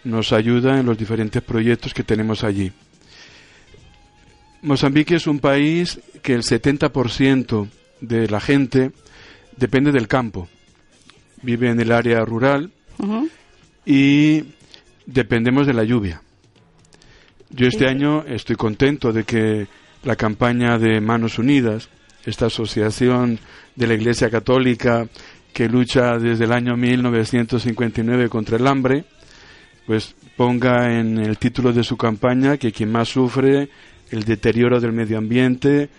[0.03, 2.71] nos ayuda en los diferentes proyectos que tenemos allí.
[4.63, 7.69] Mozambique es un país que el 70%
[8.01, 8.91] de la gente
[9.55, 10.47] depende del campo.
[11.43, 12.71] Vive en el área rural
[13.85, 14.43] y
[15.07, 16.21] dependemos de la lluvia.
[17.49, 19.67] Yo este año estoy contento de que
[20.03, 21.89] la campaña de Manos Unidas,
[22.25, 23.39] esta asociación
[23.75, 25.07] de la Iglesia Católica
[25.53, 29.05] que lucha desde el año 1959 contra el hambre,
[29.87, 33.69] pues ponga en el título de su campaña que quien más sufre
[34.11, 35.89] el deterioro del medio ambiente,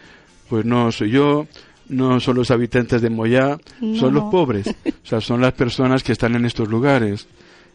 [0.49, 1.49] pues no soy yo,
[1.89, 3.59] no son los habitantes de Moyá,
[3.99, 7.27] son los pobres, o sea, son las personas que están en estos lugares.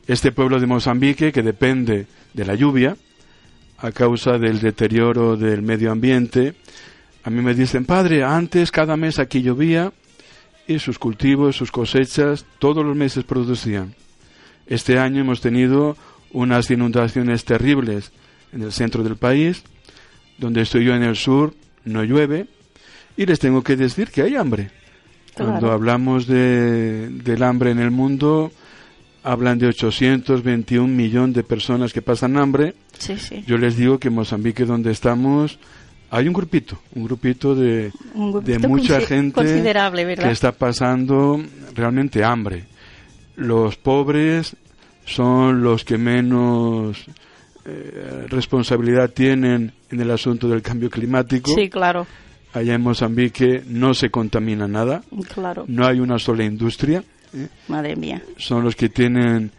[0.06, 2.98] Este pueblo de Mozambique que depende de la lluvia
[3.78, 6.56] a causa del deterioro del medio ambiente,
[7.24, 9.94] a mí me dicen, padre, antes cada mes aquí llovía
[10.68, 13.96] y sus cultivos, sus cosechas, todos los meses producían.
[14.68, 15.96] Este año hemos tenido
[16.32, 18.12] unas inundaciones terribles
[18.52, 19.64] en el centro del país,
[20.38, 21.54] donde estoy yo en el sur,
[21.86, 22.48] no llueve,
[23.16, 24.72] y les tengo que decir que hay hambre.
[25.34, 28.52] Cuando hablamos de, del hambre en el mundo,
[29.24, 32.76] hablan de 821 millones de personas que pasan hambre.
[32.98, 33.44] Sí, sí.
[33.48, 35.58] Yo les digo que en Mozambique, donde estamos,
[36.12, 41.42] hay un grupito, un grupito de, Un de mucha gente que está pasando
[41.74, 42.66] realmente hambre.
[43.36, 44.56] Los pobres
[45.06, 47.06] son los que menos
[47.66, 51.52] eh, responsabilidad tienen en el asunto del cambio climático.
[51.56, 52.06] Sí, claro,
[52.54, 55.02] Allá en Mozambique no se contamina nada,
[55.34, 55.66] claro.
[55.68, 57.04] no hay una sola industria.
[57.34, 57.48] ¿Eh?
[57.68, 58.22] Madre mía.
[58.38, 59.52] Son los que tienen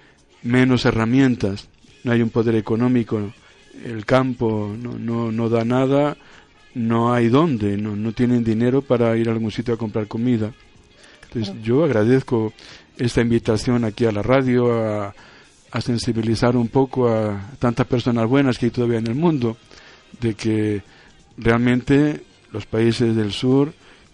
[0.43, 1.68] menos herramientas,
[2.05, 3.33] no hay un poder económico,
[3.85, 6.16] el campo no, no, no da nada,
[6.75, 10.53] no hay dónde, no, no tienen dinero para ir a algún sitio a comprar comida.
[11.25, 12.53] Entonces yo agradezco
[12.97, 15.14] esta invitación aquí a la radio a,
[15.70, 19.57] a sensibilizar un poco a tantas personas buenas que hay todavía en el mundo,
[20.20, 20.83] de que
[21.37, 22.22] realmente
[22.53, 23.72] los países del sur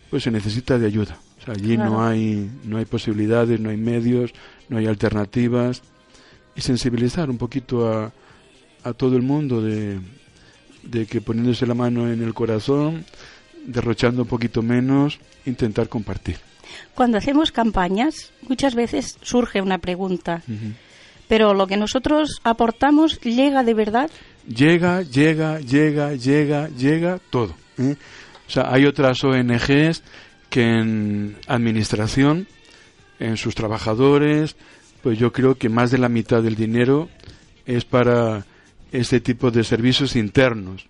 [0.08, 1.18] pues se necesita de ayuda.
[1.50, 4.32] Allí no hay no hay posibilidades, no hay medios,
[4.68, 5.82] no hay alternativas
[6.54, 8.12] y sensibilizar un poquito a,
[8.84, 9.98] a todo el mundo de,
[10.82, 13.04] de que poniéndose la mano en el corazón,
[13.66, 16.36] derrochando un poquito menos, intentar compartir.
[16.94, 20.42] Cuando hacemos campañas, muchas veces surge una pregunta.
[21.28, 24.10] Pero lo que nosotros aportamos llega de verdad.
[24.46, 27.54] llega, llega, llega, llega, llega, todo.
[27.78, 27.94] ¿eh?
[28.48, 30.02] O sea, hay otras ONGs
[30.50, 32.46] que en administración,
[33.18, 34.56] en sus trabajadores,
[35.02, 37.08] pues yo creo que más de la mitad del dinero
[37.66, 38.44] es para
[38.92, 40.86] este tipo de servicios internos.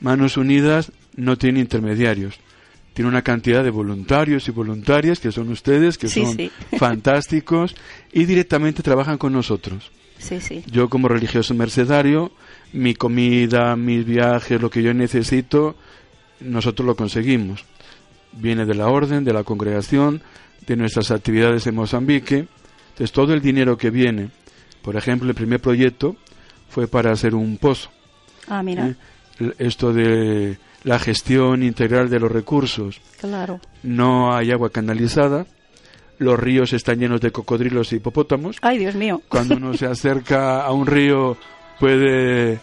[0.00, 2.38] Manos Unidas no tiene intermediarios.
[2.94, 6.50] Tiene una cantidad de voluntarios y voluntarias que son ustedes, que Sí, son sí.
[6.78, 7.76] fantásticos
[8.12, 9.90] y directamente trabajan con nosotros.
[10.18, 10.64] Sí, sí.
[10.66, 12.32] Yo como religioso mercedario,
[12.72, 15.76] mi comida, mis viajes, lo que yo necesito,
[16.40, 17.64] nosotros lo conseguimos.
[18.32, 20.22] Viene de la orden, de la congregación,
[20.66, 22.46] de nuestras actividades en Mozambique.
[22.90, 24.30] Entonces todo el dinero que viene,
[24.82, 26.16] por ejemplo, el primer proyecto
[26.68, 27.90] fue para hacer un pozo.
[28.48, 29.52] Ah, mira, ¿eh?
[29.58, 33.00] Esto de la gestión integral de los recursos.
[33.20, 33.60] claro.
[33.82, 35.46] No hay agua canalizada,
[36.18, 39.22] los ríos están llenos de cocodrilos y hipopótamos Ay, Dios mío.
[39.28, 41.36] cuando uno se acerca a un río
[41.78, 42.58] puede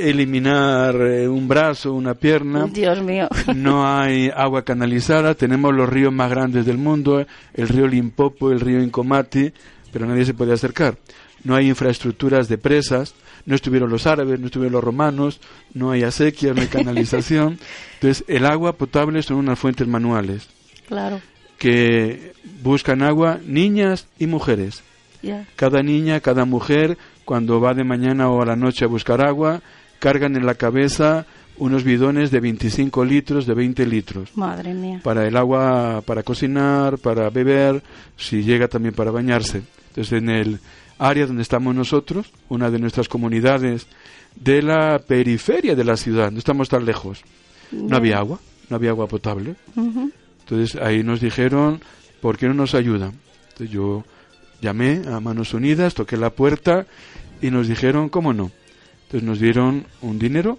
[0.00, 2.66] eliminar eh, un brazo, una pierna.
[2.66, 3.28] Dios mío.
[3.54, 7.24] No hay agua canalizada, tenemos los ríos más grandes del mundo,
[7.54, 9.52] el río Limpopo, el río Incomati,
[9.92, 10.96] pero nadie se puede acercar.
[11.44, 13.14] No hay infraestructuras de presas,
[13.46, 15.40] no estuvieron los árabes, no estuvieron los romanos,
[15.74, 17.58] no hay acequias, no hay canalización.
[17.94, 20.48] Entonces, el agua potable son unas fuentes manuales
[20.86, 21.20] Claro,
[21.58, 22.32] que
[22.62, 24.82] buscan agua niñas y mujeres
[25.56, 29.60] cada niña, cada mujer, cuando va de mañana o a la noche a buscar agua,
[29.98, 31.26] cargan en la cabeza
[31.56, 35.00] unos bidones de 25 litros, de 20 litros Madre mía.
[35.02, 37.82] para el agua, para cocinar, para beber,
[38.16, 39.62] si llega también para bañarse.
[39.88, 40.60] Entonces, en el
[40.98, 43.86] área donde estamos nosotros, una de nuestras comunidades
[44.36, 47.22] de la periferia de la ciudad, no estamos tan lejos,
[47.72, 48.38] no había agua,
[48.68, 49.56] no había agua potable.
[50.40, 51.80] Entonces ahí nos dijeron,
[52.20, 53.12] ¿por qué no nos ayudan?
[53.48, 54.04] Entonces yo
[54.60, 56.86] llamé a Manos Unidas, toqué la puerta
[57.42, 58.50] y nos dijeron, ¿cómo no?
[59.08, 60.58] Entonces nos dieron un dinero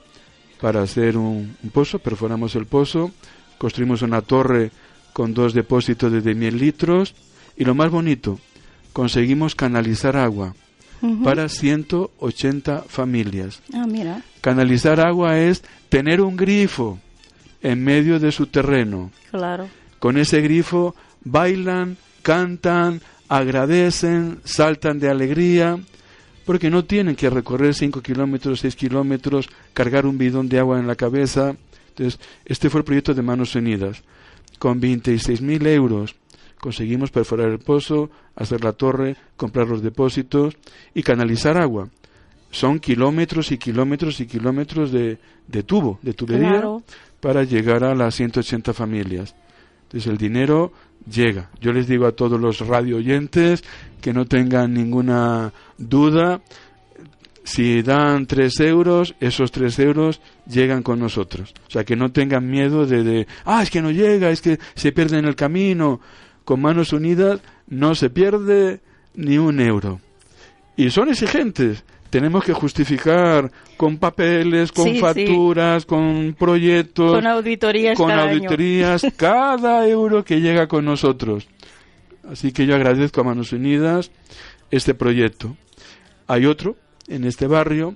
[0.59, 3.11] para hacer un, un pozo, perforamos el pozo,
[3.59, 4.71] construimos una torre
[5.13, 7.13] con dos depósitos de 10.000 litros
[7.55, 8.39] y lo más bonito,
[8.91, 10.55] conseguimos canalizar agua
[11.01, 11.23] Ujú.
[11.23, 13.61] para 180 familias.
[13.73, 14.23] Ah, mira.
[14.41, 16.99] Canalizar agua es tener un grifo
[17.61, 19.11] en medio de su terreno.
[19.29, 19.69] Claro.
[19.99, 25.77] Con ese grifo bailan, cantan, agradecen, saltan de alegría,
[26.49, 30.87] porque no tienen que recorrer 5 kilómetros, 6 kilómetros, cargar un bidón de agua en
[30.87, 31.55] la cabeza.
[31.89, 34.01] Entonces, este fue el proyecto de Manos Unidas.
[34.57, 36.15] Con 26.000 euros
[36.59, 40.55] conseguimos perforar el pozo, hacer la torre, comprar los depósitos
[40.95, 41.89] y canalizar agua.
[42.49, 46.81] Son kilómetros y kilómetros y kilómetros de, de tubo, de tubería, Claro.
[47.19, 49.35] para llegar a las 180 familias.
[49.83, 50.73] Entonces el dinero
[51.05, 51.49] llega.
[51.61, 53.63] Yo les digo a todos los radio oyentes
[54.01, 56.41] que no tengan ninguna duda.
[57.43, 61.53] Si dan 3 euros, esos 3 euros llegan con nosotros.
[61.67, 64.59] O sea, que no tengan miedo de, de, ah, es que no llega, es que
[64.75, 65.99] se pierde en el camino.
[66.45, 68.81] Con manos unidas no se pierde
[69.15, 69.99] ni un euro.
[70.75, 71.83] Y son exigentes.
[72.09, 74.99] Tenemos que justificar con papeles, con Sí, sí.
[74.99, 78.31] facturas, con proyectos Con auditorías con cada año.
[78.33, 81.47] auditorías cada euro que llega con nosotros.
[82.29, 84.11] Así que yo agradezco a Manos Unidas
[84.71, 85.55] este proyecto.
[86.27, 86.75] Hay otro
[87.07, 87.95] en este barrio.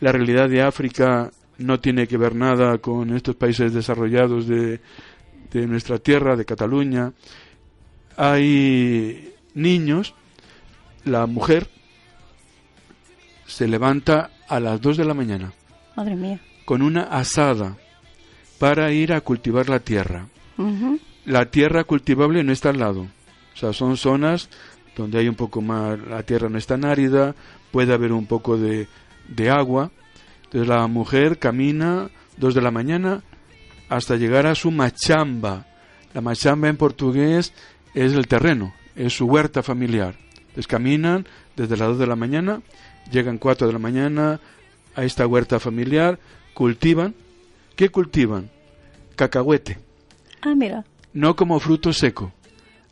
[0.00, 4.80] La realidad de África no tiene que ver nada con estos países desarrollados de,
[5.52, 7.12] de nuestra tierra, de Cataluña.
[8.16, 10.14] Hay niños,
[11.04, 11.68] la mujer
[13.46, 15.52] se levanta a las 2 de la mañana
[15.96, 16.40] Madre mía.
[16.64, 17.76] con una asada
[18.58, 20.26] para ir a cultivar la tierra.
[21.26, 23.02] La tierra cultivable no está al lado.
[23.02, 24.48] O sea, son zonas
[24.96, 27.34] donde hay un poco más, la tierra no es tan árida,
[27.72, 28.86] puede haber un poco de,
[29.28, 29.90] de agua.
[30.44, 33.22] Entonces la mujer camina dos de la mañana
[33.88, 35.66] hasta llegar a su machamba.
[36.14, 37.52] La machamba en portugués
[37.94, 40.14] es el terreno, es su huerta familiar.
[40.38, 41.26] Entonces caminan
[41.56, 42.60] desde las dos de la mañana,
[43.10, 44.40] llegan cuatro de la mañana
[44.94, 46.18] a esta huerta familiar,
[46.54, 47.14] cultivan.
[47.76, 48.50] ¿Qué cultivan?
[49.16, 49.78] Cacahuete
[50.42, 50.84] Ah, mira.
[51.12, 52.32] no como fruto seco.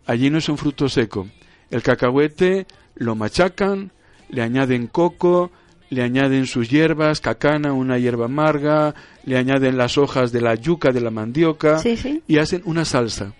[0.06, 1.28] Allí no es un fruto seco.
[1.70, 3.92] El cacahuete lo machacan,
[4.28, 5.50] le añaden coco,
[5.90, 8.94] le añaden sus hierbas, cacana, una hierba amarga,
[9.24, 12.22] le añaden las hojas de la yuca, de la mandioca Sí, sí.
[12.26, 13.26] y hacen una salsa.
[13.26, 13.34] Vale.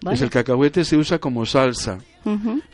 [0.00, 1.98] Pues el cacahuete se usa como salsa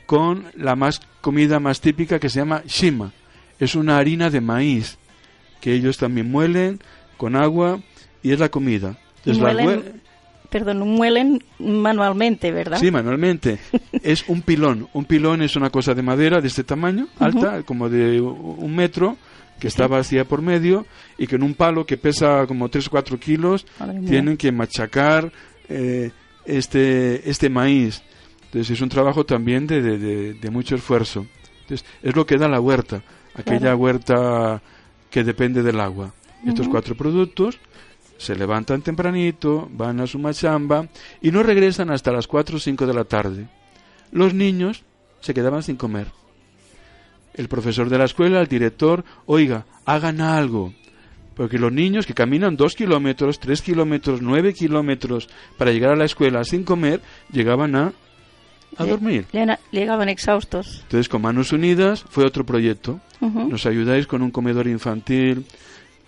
[0.06, 3.12] con la más comida más típica que se llama shima.
[3.62, 4.98] Es una harina de maíz
[5.60, 6.80] que ellos también muelen
[7.16, 7.80] con agua
[8.22, 8.98] y es la comida.
[9.24, 9.92] La Muelen- hue-
[10.50, 12.78] Perdón, muelen manualmente, ¿verdad?
[12.78, 13.58] Sí, manualmente.
[14.02, 14.88] es un pilón.
[14.92, 19.16] Un pilón es una cosa de madera de este tamaño, alta, como de un metro,
[19.58, 20.84] que está vacía por medio
[21.16, 23.64] y que en un palo que pesa como 3 o 4 kilos
[24.06, 25.32] tienen que machacar
[25.68, 26.10] eh,
[26.44, 28.02] este, este maíz.
[28.46, 31.26] Entonces es un trabajo también de, de- de- de mucho esfuerzo.
[31.62, 33.02] Entonces es lo que da la huerta,
[33.34, 33.76] aquella Claro.
[33.78, 34.62] huerta
[35.10, 36.12] que depende del agua.
[36.46, 37.58] Estos cuatro productos
[38.18, 40.86] se levantan tempranito, van a su machamba
[41.20, 43.48] y no regresan hasta las 4 o 5 de la tarde.
[44.10, 44.82] Los niños
[45.20, 46.08] se quedaban sin comer.
[47.34, 50.72] El profesor de la escuela, el director, oiga, hagan algo.
[51.34, 56.04] Porque los niños que caminan dos kilómetros, tres kilómetros, nueve kilómetros para llegar a la
[56.04, 57.00] escuela sin comer,
[57.32, 57.92] llegaban a,
[58.76, 59.26] a dormir.
[59.32, 60.80] le- Llegaban exhaustos.
[60.82, 63.00] Entonces, con Manos Unidas fue otro proyecto.
[63.20, 65.46] Nos ayudáis con un comedor infantil,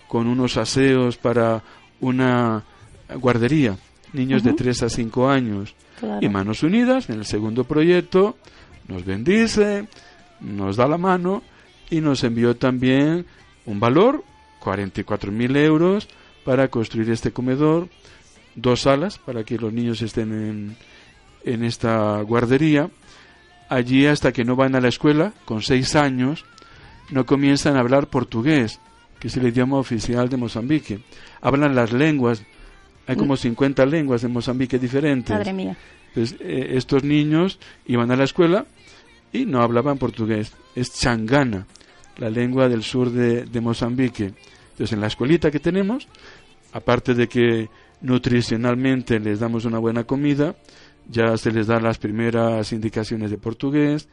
[0.07, 1.63] con unos aseos para
[2.01, 2.63] una
[3.19, 3.77] guardería,
[4.13, 4.57] niños de Ujú.
[4.57, 5.73] 3 a 5 años.
[5.99, 6.19] Claro.
[6.21, 8.35] Y Manos Unidas, en el segundo proyecto,
[8.87, 9.87] nos bendice,
[10.41, 11.41] nos da la mano
[11.89, 13.25] y nos envió también
[13.65, 14.23] un valor,
[14.61, 16.07] 44.000 euros,
[16.43, 17.87] para construir este comedor,
[18.55, 20.77] dos salas para que los niños estén en,
[21.45, 22.89] en esta guardería.
[23.69, 26.45] Allí hasta que no van a la escuela, con seis años,
[27.09, 28.79] no comienzan a hablar portugués,
[29.19, 30.99] que es el idioma oficial de Mozambique.
[31.41, 32.43] Hablan las lenguas,
[33.07, 35.35] hay como 50 lenguas en Mozambique diferentes.
[35.35, 35.77] Madre mía.
[36.09, 38.65] Entonces, eh, estos niños iban a la escuela
[39.31, 41.65] y no hablaban portugués, es changana.
[42.17, 44.33] la lengua del sur de, de Mozambique.
[44.71, 46.07] Entonces, en la escuelita que tenemos,
[46.71, 47.69] aparte de que
[48.01, 50.55] nutricionalmente les damos una buena comida,
[51.09, 54.09] ya se les da las primeras indicaciones de portugués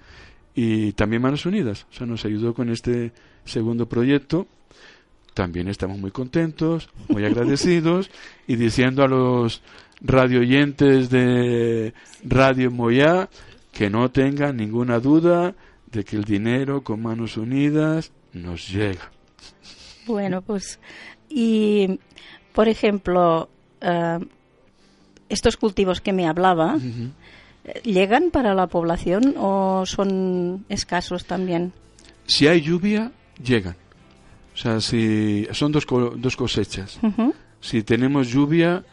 [0.55, 1.86] y también Manos Unidas.
[1.90, 3.12] O sea, nos ayudó con este
[3.45, 4.47] segundo proyecto.
[5.34, 8.11] También estamos muy contentos, muy agradecidos
[8.47, 9.62] y diciendo a los
[10.01, 13.30] radioyentes de Radio Moya
[13.72, 15.55] que no tengan ninguna duda
[15.90, 19.11] de que el dinero con Manos Unidas nos llega.
[20.07, 20.80] Bueno, pues,
[21.28, 21.99] y
[22.53, 23.49] por ejemplo,
[23.80, 24.18] eh,
[25.33, 26.78] estos cultivos que me hablaba,
[27.85, 31.72] ¿llegan para la población o son escasos también?
[32.26, 33.12] Si hay lluvia,
[33.43, 33.76] llegan.
[34.55, 36.99] O sea, si son dos, co- dos cosechas.
[37.61, 38.85] Si tenemos lluvia,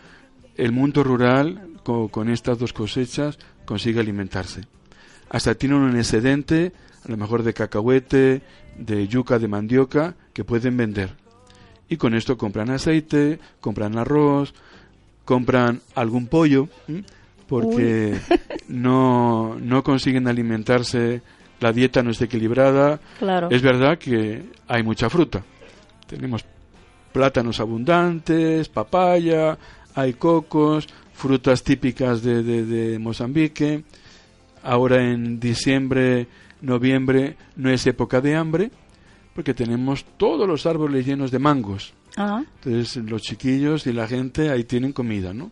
[0.55, 4.61] el mundo rural co- con, estas dos cosechas consigue alimentarse.
[5.29, 6.71] Hasta tienen un excedente,
[7.05, 8.41] a lo mejor de cacahuete,
[8.77, 11.09] de yuca, de mandioca, que pueden vender.
[11.89, 14.53] Y con esto compran aceite, compran arroz,
[15.29, 17.03] compran algún pollo, ¿m?
[17.47, 18.15] porque
[18.67, 21.21] no, no consiguen alimentarse,
[21.59, 23.49] la dieta no está equilibrada, Claro.
[23.51, 25.43] es verdad que hay mucha fruta.
[26.07, 26.43] Tenemos
[27.13, 29.55] plátanos abundantes, papaya,
[29.93, 33.83] hay cocos, frutas típicas de, de- de Mozambique.
[34.63, 36.25] Ahora en diciembre,
[36.61, 38.71] noviembre no es época de hambre
[39.35, 41.93] porque tenemos todos los árboles llenos de mangos.
[42.19, 45.51] Entonces los chiquillos y la gente ahí tienen comida, ¿no?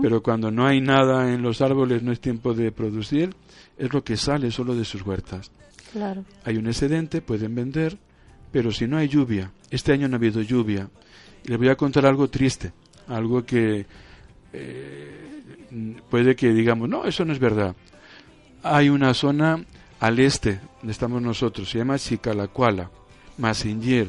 [0.00, 3.34] Pero cuando no hay nada en los árboles, no es tiempo de producir,
[3.76, 5.50] es lo que sale solo de sus huertas
[5.92, 6.24] claro.
[6.44, 7.98] hay un excedente, pueden vender,
[8.52, 10.88] pero si no hay lluvia, este año no ha habido lluvia,
[11.44, 12.72] y les voy a contar algo triste,
[13.08, 13.86] algo que
[14.52, 15.42] eh,
[16.10, 17.74] puede que digamos, no, eso no es verdad.
[18.62, 19.64] Hay una zona
[20.00, 22.90] al este, donde estamos nosotros, se llama Chicalacuala,
[23.38, 24.08] Masingier,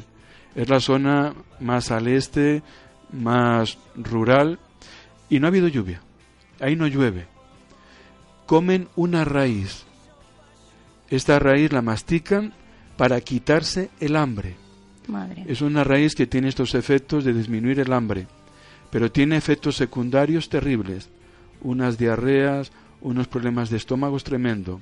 [0.57, 2.63] es la zona más al este,
[3.13, 4.59] más rural,
[5.29, 6.01] y no ha habido lluvia,
[6.59, 7.27] ahí no llueve.
[8.47, 9.85] Comen una raíz,
[11.11, 12.53] esta raíz la mastican
[12.97, 14.55] para quitarse el hambre.
[15.07, 15.45] Madre.
[15.47, 18.27] Es una raíz que tiene estos efectos de disminuir el hambre,
[18.89, 21.09] pero tiene efectos secundarios terribles,
[21.61, 24.81] unas diarreas, unos problemas de estómago tremendo.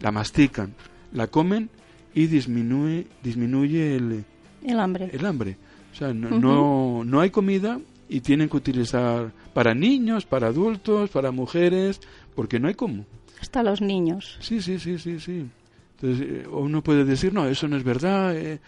[0.00, 0.74] La mastican,
[1.12, 1.70] la comen
[2.14, 4.24] y disminuye, disminuye el,
[4.64, 5.10] El hambre.
[5.12, 5.56] el hambre.
[5.92, 6.40] O sea, no, Ujú.
[6.40, 12.00] no, no hay comida y tienen que utilizar para niños, para adultos, para mujeres,
[12.34, 13.04] porque no hay cómo.
[13.40, 14.36] Hasta los niños.
[14.40, 15.46] Sí, sí, sí, sí, sí.
[16.00, 18.60] Entonces, eh, uno puede decir, no, eso no es verdad, eh,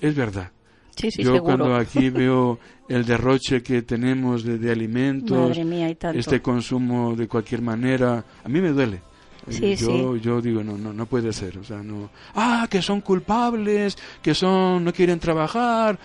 [0.00, 0.50] es verdad.
[0.96, 1.44] Sí, sí, Yo seguro.
[1.44, 7.28] cuando aquí veo el derroche que tenemos de, de alimentos, Madre mía, este consumo de
[7.28, 9.00] cualquier manera, a mí me duele.
[9.48, 11.58] Sí, yo, yo digo, no, no, no puede ser.
[11.58, 12.10] O sea, no.
[12.34, 15.98] Ah, que son culpables, que son, no quieren trabajar.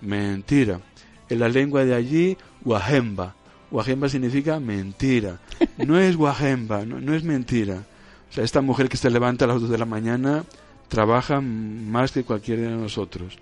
[0.00, 0.80] Mentira.
[1.28, 3.34] En la lengua de allí, Wahemba.
[3.70, 5.38] Wahemba significa mentira.
[5.78, 7.84] No es Wahemba, no, no es mentira.
[8.30, 10.44] O sea, esta mujer que se levanta a las 2 de la mañana
[10.88, 13.38] trabaja más que cualquiera de nosotros.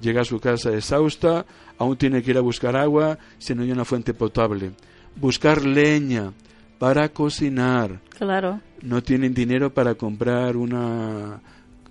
[0.00, 1.46] Llega a su casa exhausta,
[1.78, 4.72] aún tiene que ir a buscar agua si no hay una fuente potable.
[5.16, 6.32] Buscar leña
[6.78, 8.00] para cocinar.
[8.18, 11.40] Claro, No tienen dinero para comprar una,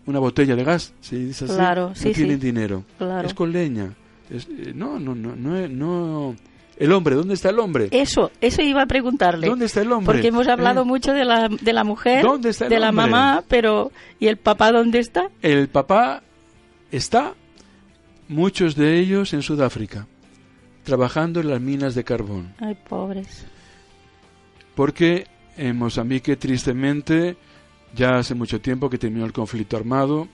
[0.05, 0.93] una botella de gas.
[1.01, 1.53] ¿se dice así?
[1.55, 2.45] Claro, no sí, tienen sí.
[2.45, 2.83] dinero.
[2.97, 3.27] claro.
[3.27, 3.93] Es con leña.
[4.29, 6.35] Es- eh, no, no, no, no, no.
[6.77, 7.87] El hombre, ¿dónde está el hombre?
[7.91, 9.47] Eso, eso iba a preguntarle.
[9.47, 10.13] ¿Dónde está el hombre?
[10.13, 10.85] Porque hemos hablado ¿Eh?
[10.85, 14.37] mucho de la, de la mujer, ¿Dónde está el de la mamá, pero ¿y el
[14.37, 15.29] papá dónde está?
[15.41, 16.23] El papá
[16.91, 17.33] está,
[18.27, 20.07] muchos de ellos en Sudáfrica,
[20.83, 22.53] trabajando en las minas de carbón.
[22.59, 23.45] Ay, pobres.
[24.75, 25.27] Porque
[25.57, 27.37] en Mozambique, tristemente,
[27.95, 30.27] ya hace mucho tiempo que terminó el conflicto armado.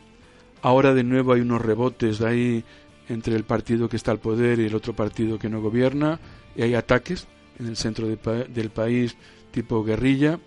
[0.61, 2.63] Ahora de nuevo hay unos rebotes de ahí
[3.07, 6.19] entre el partido que está al poder y el otro partido que no gobierna.
[6.55, 7.27] Y hay ataques
[7.59, 9.15] en el centro del país
[9.51, 10.39] tipo guerrilla.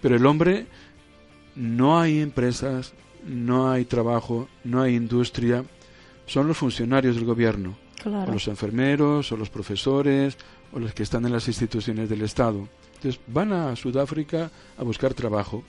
[0.00, 0.66] Pero el hombre,
[1.54, 2.94] no hay empresas,
[3.26, 5.64] no hay trabajo, no hay industria.
[6.26, 10.36] Son los funcionarios del gobierno o los enfermeros, o los profesores,
[10.72, 12.68] o los que están en las instituciones del Estado.
[12.96, 15.62] Entonces van a Sudáfrica a buscar trabajo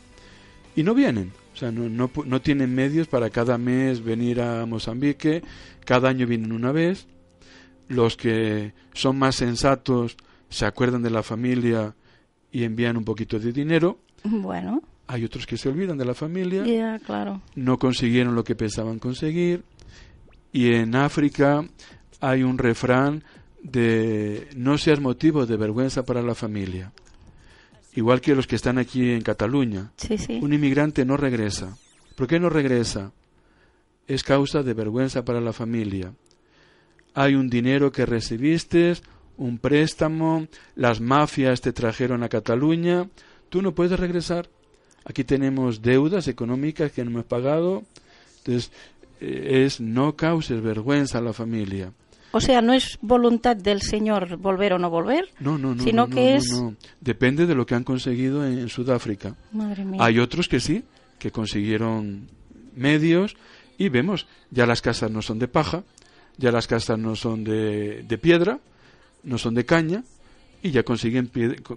[0.75, 1.31] y no vienen.
[1.53, 5.43] O sea, no, no, no tienen medios para cada mes venir a Mozambique,
[5.85, 7.07] cada año vienen una vez.
[7.87, 10.15] Los que son más sensatos
[10.49, 11.95] se acuerdan de la familia
[12.51, 13.99] y envían un poquito de dinero.
[14.23, 17.41] Bueno, Hay otros que se olvidan de la familia ya, claro.
[17.55, 19.63] no consiguieron lo que pensaban conseguir.
[20.51, 21.67] Y en África
[22.19, 23.23] hay un refrán
[23.61, 26.91] de no seas motivo de vergüenza para la familia.
[27.93, 29.91] Igual que los que están aquí en Cataluña.
[29.97, 30.39] Sí, sí.
[30.41, 31.77] Un inmigrante no regresa.
[32.15, 33.11] ¿Por qué no regresa?
[34.09, 36.13] es causa de vergüenza para la familia.
[37.13, 38.95] Hay un dinero que recibiste,
[39.37, 43.07] un préstamo, las mafias te trajeron a Cataluña,
[43.49, 44.49] tú no puedes regresar.
[45.05, 47.83] Aquí tenemos deudas económicas que no hemos pagado.
[48.39, 48.71] Entonces,
[49.21, 51.93] eh, es no causes vergüenza a la familia.
[52.31, 55.83] O sea, no es voluntad del Señor volver o no volver, No, no, no.
[55.83, 56.45] sino no, que es...
[57.01, 59.35] Depende de lo que han conseguido en, en Sudáfrica.
[59.51, 59.99] Madre mía.
[60.03, 60.83] Hay otros que sí,
[61.17, 62.27] que consiguieron
[62.75, 63.35] medios
[63.77, 65.83] y vemos, ya las casas no son de paja,
[66.37, 68.59] ya las casas no son de, de piedra,
[69.23, 70.03] no son de caña
[70.61, 71.31] y ya consiguen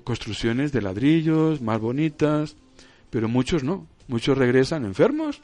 [0.05, 2.57] construcciones de ladrillos más bonitas,
[3.11, 5.41] pero muchos no, muchos regresan enfermos.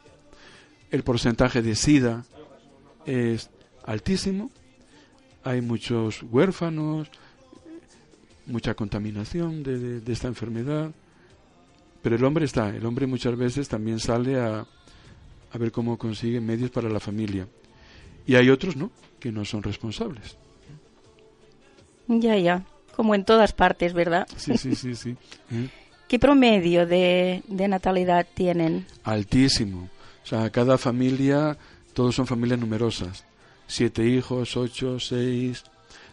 [0.91, 2.25] El porcentaje de sida
[3.07, 3.51] es
[3.85, 4.51] altísimo,
[5.49, 7.09] hay muchos huérfanos,
[8.47, 10.91] mucha contaminación de, de- de esta enfermedad.
[12.03, 14.67] Pero el hombre está, el hombre muchas veces también sale a,
[15.53, 17.47] a ver cómo consigue medios para la familia.
[18.27, 20.37] Y hay otros, ¿no?, que no son responsables.
[22.07, 22.65] Ya, ya.
[22.95, 24.27] Como en todas partes, ¿verdad?
[24.37, 25.17] Sí, sí, sí, sí.
[25.51, 25.69] ¿Eh?
[26.09, 28.87] ¿Qué promedio de, de natalidad tienen?
[29.05, 29.91] Altísimo.
[30.25, 31.57] O sea, cada familia,
[31.93, 33.25] todos son familias numerosas.
[33.69, 35.63] Siete hijos, ocho, seis.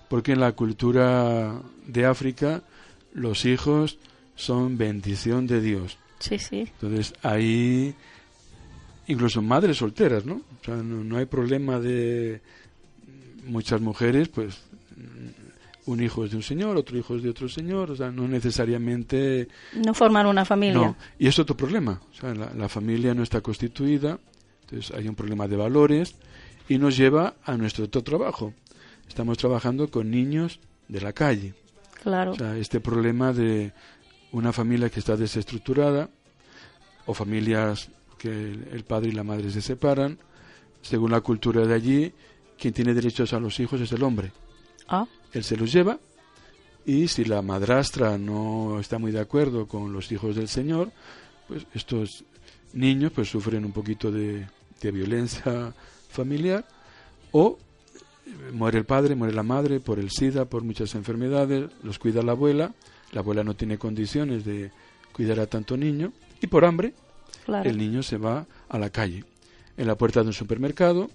[0.08, 2.62] Porque en la cultura de África,
[3.14, 3.98] los hijos
[4.36, 5.98] son bendición de Dios.
[6.20, 6.60] Sí, sí.
[6.60, 7.96] Entonces ahí,
[9.08, 10.36] incluso madres solteras, ¿no?
[10.36, 12.42] O sea, no, no hay problema de
[13.46, 14.62] muchas mujeres, pues
[15.86, 18.28] un hijo es de un señor, otro hijo es de otro señor, o sea, no
[18.28, 19.48] necesariamente...
[19.74, 20.74] No forman una familia.
[20.74, 24.18] No, y es otro problema, o sea, la, la familia no está constituida,
[24.62, 26.16] entonces hay un problema de valores
[26.68, 28.54] y nos lleva a nuestro otro trabajo.
[29.08, 31.54] Estamos trabajando con niños de la calle.
[32.02, 32.32] Claro.
[32.32, 33.74] O sea, este problema de
[34.32, 36.10] una familia que está desestructurada
[37.06, 40.18] o familias que el padre y la madre se separan,
[40.82, 42.14] según la cultura de allí,
[42.58, 44.32] quien tiene derechos a los hijos es el hombre.
[44.88, 46.00] Ah, Él se los lleva
[46.86, 50.92] y si la madrastra no está muy de acuerdo con los hijos del Señor,
[51.48, 52.24] pues estos
[52.74, 54.48] niños pues sufren un poquito de,
[54.82, 55.74] de violencia
[56.16, 56.66] familiar
[57.32, 57.58] o
[58.26, 62.24] eh, muere el padre, muere la madre por el SIDA, por muchas enfermedades, los cuida
[62.24, 62.74] la abuela,
[63.12, 64.72] la abuela no tiene condiciones de
[65.12, 66.12] cuidar a tanto niño
[66.42, 66.94] y por hambre
[67.46, 67.70] claro.
[67.70, 69.24] el niño se va a la calle,
[69.78, 71.10] en la puerta de un supermercado,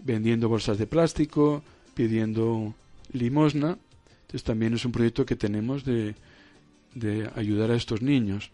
[0.00, 1.62] vendiendo bolsas de plástico,
[1.94, 2.74] pidiendo
[3.12, 3.78] limosna.
[4.22, 6.14] Entonces también es un proyecto que tenemos de,
[6.94, 8.50] de ayudar a estos niños.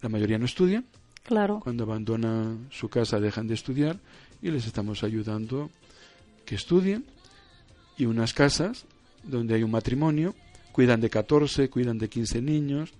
[0.00, 0.84] La mayoría no estudian,
[1.24, 1.60] Claro.
[1.62, 3.98] cuando abandonan su casa dejan de estudiar
[4.42, 5.70] y les estamos ayudando
[6.44, 7.04] que estudien
[7.96, 8.84] y unas casas
[9.22, 10.34] donde hay un matrimonio,
[10.72, 12.92] cuidan de 14, cuidan de 15 niños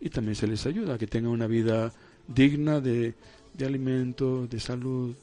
[0.00, 1.92] y también se les ayuda a que tengan una vida
[2.28, 3.14] digna de,
[3.54, 5.14] de alimento, de salud.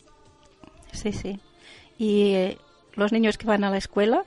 [0.92, 1.40] Sí, sí.
[1.98, 2.58] ¿Y eh,
[2.96, 4.24] los niños que van a la escuela?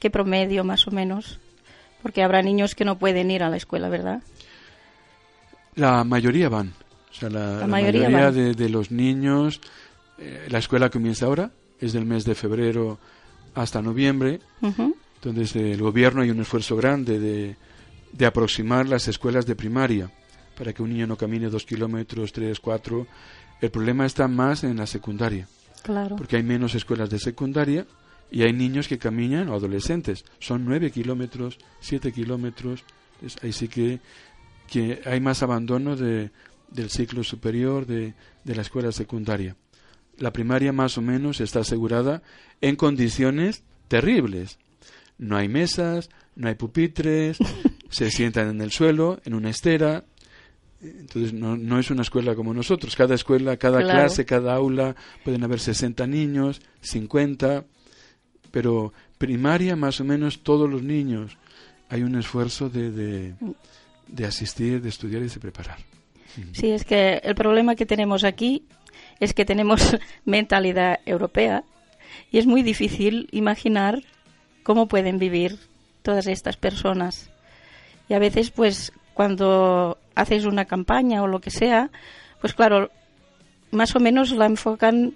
[0.00, 1.40] ¿Qué promedio más o menos?
[2.02, 4.22] Porque habrá niños que no pueden ir a la escuela, ¿verdad?
[5.74, 6.74] La mayoría van.
[7.10, 9.60] O sea, la, La la mayoría de los niños,
[10.18, 11.50] eh, la escuela comienza ahora,
[11.80, 12.98] es del mes de febrero
[13.54, 14.40] hasta noviembre.
[14.60, 17.56] Entonces, el gobierno hay un esfuerzo grande de,
[18.12, 20.10] de aproximar las escuelas de primaria
[20.56, 23.06] para que un niño no camine dos kilómetros, tres, cuatro.
[23.60, 25.48] El problema está más en la secundaria,
[25.82, 26.16] Claro.
[26.16, 27.86] porque hay menos escuelas de secundaria
[28.30, 32.84] y hay niños que caminan, o adolescentes, son nueve kilómetros, siete kilómetros.
[33.14, 34.00] Entonces, ahí sí que,
[34.68, 36.30] que hay más abandono de,
[36.70, 38.14] del ciclo superior de,
[38.44, 39.56] de la escuela secundaria.
[40.18, 42.22] La primaria más o menos está asegurada
[42.60, 44.58] en condiciones terribles.
[45.18, 47.38] No hay mesas, no hay pupitres,
[47.90, 50.04] se sientan en el suelo, en una estera.
[50.82, 52.94] Entonces no, no es una escuela como nosotros.
[52.96, 53.98] Cada escuela, cada Claro.
[54.00, 54.94] clase, cada aula
[55.24, 57.64] pueden haber 60 niños, 50,
[58.50, 61.36] pero primaria más o menos todos los niños.
[61.88, 63.34] Hay un esfuerzo de, de,
[64.08, 65.78] de asistir, de estudiar y de preparar.
[66.52, 68.64] Sí, es que el problema que tenemos aquí
[69.20, 71.64] es que tenemos mentalidad europea
[72.30, 74.02] y es muy difícil imaginar
[74.62, 75.58] cómo pueden vivir
[76.02, 77.30] todas estas personas.
[78.08, 81.90] Y a veces, pues, cuando haces una campaña o lo que sea,
[82.40, 82.90] pues claro,
[83.70, 85.14] más o menos la enfocan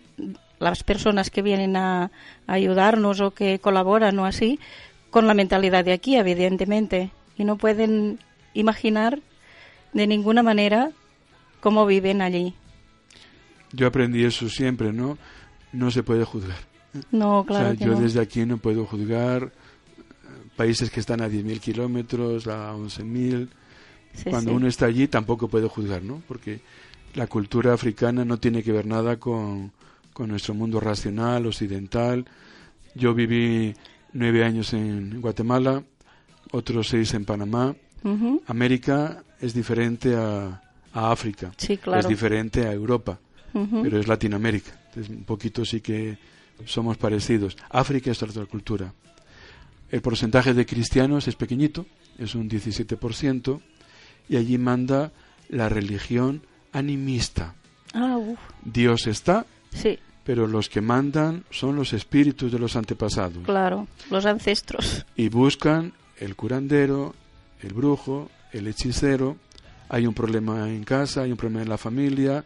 [0.59, 2.11] las personas que vienen a,
[2.47, 4.59] a ayudarnos o que colaboran o así,
[5.11, 8.19] con la mentalidad de aquí, evidentemente, y no pueden
[8.55, 9.21] imaginar
[9.93, 10.91] de ninguna manera
[11.61, 12.55] cómo viven allí.
[13.73, 15.17] Yo aprendí eso siempre, ¿no?
[15.73, 16.59] No se puede juzgar.
[17.13, 18.01] No, claro o sea, que yo no.
[18.01, 19.51] desde aquí no puedo juzgar eh,
[20.57, 23.49] países que están a 10.000 kilómetros, a 11.000.
[24.15, 24.57] Sí, Cuando sí.
[24.57, 26.21] uno está allí tampoco puedo juzgar, ¿no?
[26.27, 26.61] Porque
[27.15, 29.71] la cultura africana no tiene que ver nada con,
[30.13, 32.25] con nuestro mundo racional, occidental.
[32.97, 33.73] Yo viví
[34.13, 35.85] nueve años en Guatemala,
[36.51, 37.77] otros seis en Panamá.
[38.47, 40.61] América es diferente a,
[40.93, 42.01] a África, Sí, claro.
[42.01, 43.19] es diferente a Europa,
[43.53, 44.71] Pero es Latinoamérica.
[44.89, 46.19] Entonces, un poquito sí que
[46.65, 47.57] somos parecidos.
[47.71, 48.93] África es otra cultura.
[49.91, 51.87] El porcentaje de cristianos es pequeñito,
[52.19, 53.61] es un 17%,
[54.29, 55.11] y allí manda
[55.49, 56.43] la religión
[56.73, 57.55] animista.
[57.93, 58.19] Ah,
[58.63, 63.43] Dios está, sí, pero los que mandan son los espíritus de los antepasados.
[63.45, 65.05] claro, los ancestros.
[65.17, 67.15] Y buscan el curandero,
[67.61, 69.37] el brujo, el hechicero.
[69.89, 72.45] Hay un problema en casa, hay un problema en la familia.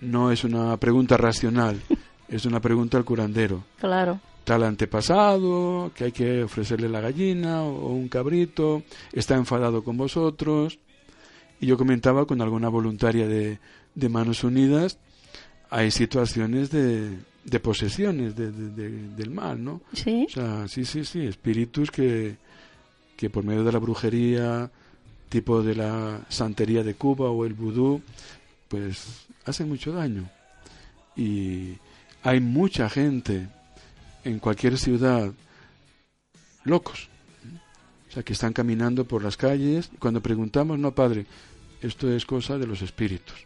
[0.00, 1.80] No es una pregunta racional,
[2.28, 3.64] es una pregunta al curandero.
[3.78, 8.82] Claro, Tal antepasado, que hay que ofrecerle la gallina o un cabrito,
[9.12, 10.78] está enfadado con vosotros.
[11.60, 13.58] Y yo comentaba con alguna voluntaria de,
[13.94, 14.98] de Manos Unidas,
[15.68, 19.82] hay situaciones de, de posesiones de- de- de- del mal, ¿no?
[19.92, 22.36] sí, O sea, sí, sí, sí, espíritus que,
[23.16, 24.70] que por medio de la brujería,
[25.28, 28.00] tipo de la santería de Cuba o el vudú,
[28.68, 30.28] pues hacen mucho daño.
[31.16, 31.74] Y
[32.22, 33.48] hay mucha gente
[34.24, 35.32] en cualquier ciudad
[36.64, 37.08] locos.
[38.08, 39.90] O sea, que están caminando por las calles.
[39.98, 41.26] Cuando preguntamos, no, padre,
[41.80, 43.36] esto es cosa de los espíritus.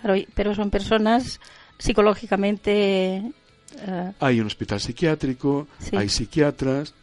[0.00, 1.40] claro, pero son personas
[1.78, 3.16] psicológicamente...
[3.78, 5.96] eh, Hay un hospital psiquiátrico, Sí.
[5.96, 6.94] hay psiquiatras,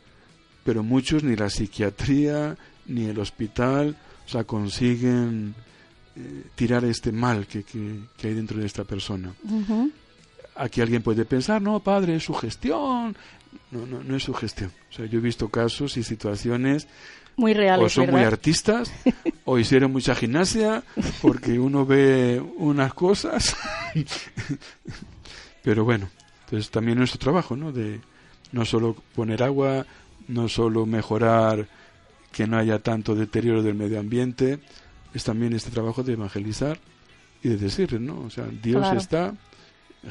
[0.64, 5.56] pero muchos ni la psiquiatría ni el hospital, o sea, consiguen
[6.16, 9.34] eh, tirar este mal que, que, que hay dentro de esta persona.
[10.56, 13.16] Aquí alguien puede pensar, no, padre, es su gestión.
[13.72, 14.72] No, no, no es su gestión.
[14.90, 16.88] O sea, yo he visto casos y situaciones,
[17.36, 18.92] muy reales, o son muy artistas,
[19.46, 20.84] o hicieron mucha gimnasia,
[21.22, 23.56] porque uno ve unas cosas.
[25.64, 26.10] Pero bueno,
[26.46, 27.72] entonces también nuestro trabajo, ¿no?
[27.72, 28.02] De
[28.52, 29.86] no solo poner agua,
[30.28, 31.68] no solo mejorar
[32.32, 34.60] que no haya tanto deterioro del medio ambiente,
[35.14, 36.80] es también este trabajo de evangelizar
[37.44, 38.20] y de decirle, ¿no?
[38.22, 39.00] O sea, Dios Claro.
[39.00, 39.34] está,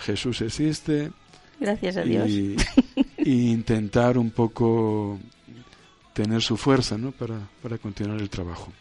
[0.00, 1.10] Jesús existe,
[1.58, 2.28] Gracias a Dios.
[2.28, 2.56] y,
[3.18, 5.18] y intentar un poco
[6.12, 7.12] tener su fuerza, ¿no?
[7.12, 8.72] Para, para continuar el trabajo.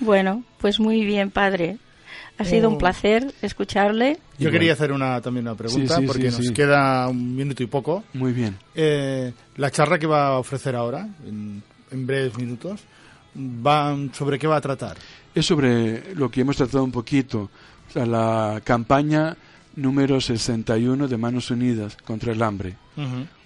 [0.00, 1.78] Bueno, pues muy bien, padre.
[2.38, 2.78] Ha sido un Oh.
[2.78, 4.18] placer escucharle.
[4.38, 6.52] Yo quería hacer una, también una pregunta, Sí, sí, porque sí, nos sí.
[6.52, 8.04] queda un minuto y poco.
[8.12, 8.56] Muy bien.
[8.74, 12.82] Eh, la charla que va a ofrecer ahora, en, en breves minutos,
[13.36, 14.96] va sobre qué va a tratar.
[15.34, 17.50] Es sobre lo que hemos tratado un poquito,
[17.88, 19.36] o sea, la campaña
[19.76, 22.76] número 61 de Manos Unidas contra el hambre.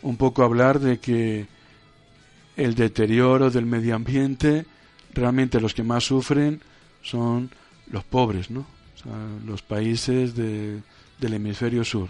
[0.02, 1.46] Un poco hablar de que
[2.56, 4.64] el deterioro del medio ambiente,
[5.14, 6.60] realmente los que más sufren
[7.02, 7.50] son
[7.90, 8.60] los pobres, ¿no?
[8.60, 9.12] O sea,
[9.46, 10.80] los países de-
[11.18, 12.08] del hemisferio sur.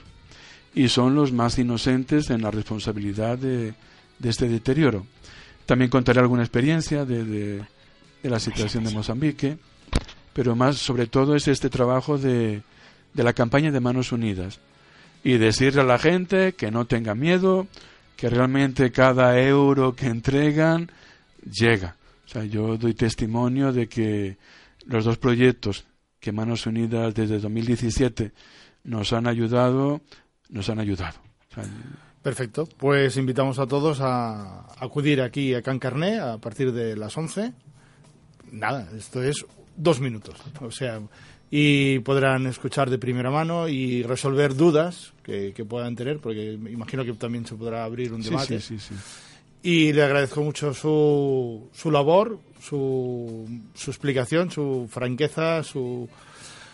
[0.75, 3.75] Y son los más inocentes en la responsabilidad de,
[4.19, 5.07] de este deterioro.
[5.71, 7.65] También contaré alguna experiencia de, de-
[8.25, 9.57] la situación de Mozambique,
[10.33, 12.63] pero más sobre todo es este trabajo de,
[13.15, 14.59] de la campaña de Manos Unidas
[15.23, 17.69] y decirle a la gente que no tenga miedo,
[18.17, 20.91] que realmente cada euro que entregan
[21.49, 21.95] llega.
[22.27, 24.39] O sea, yo doy testimonio de que
[24.87, 25.85] los dos proyectos
[26.19, 28.33] que Manos Unidas desde 2017
[28.83, 30.01] nos han ayudado,
[30.49, 31.21] nos han ayudado.
[32.23, 32.69] Perfecto.
[32.77, 37.53] Pues invitamos a todos a acudir aquí a Can Carné a partir de las 11.
[38.53, 39.47] Nada, esto es
[39.77, 40.37] dos minutos.
[40.61, 41.01] O sea,
[41.51, 47.05] y podrán escuchar de primera mano y resolver dudas que, que puedan tener, porque imagino
[47.05, 48.61] que también se podrá abrir un sí, debate.
[48.61, 48.95] sí, sí, sí.
[49.63, 56.09] Y le agradezco mucho su, su labor, su, su explicación, su franqueza, su,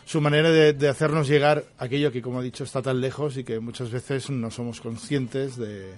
[0.06, 3.44] su manera de, de hacernos llegar aquello que, como he dicho, está tan lejos y
[3.44, 5.94] que muchas veces no somos conscientes de,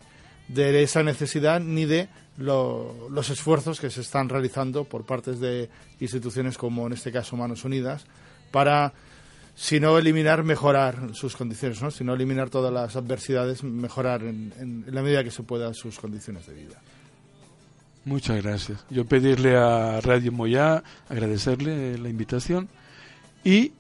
[0.83, 5.69] esa necesidad ni de lo- los esfuerzos que se están realizando por partes de
[6.01, 8.07] instituciones como, en este caso, Manos Unidas,
[8.51, 8.95] para,
[9.55, 11.91] si no eliminar, mejorar sus condiciones, ¿no?
[11.91, 15.75] si no eliminar todas las adversidades, mejorar en, en- en la medida que se pueda
[15.75, 16.81] sus condiciones de vida.
[18.07, 18.83] Muchas gracias.
[18.89, 22.69] Yo pedirle a Radio Moyá, agradecerle la invitación
[23.45, 23.73] y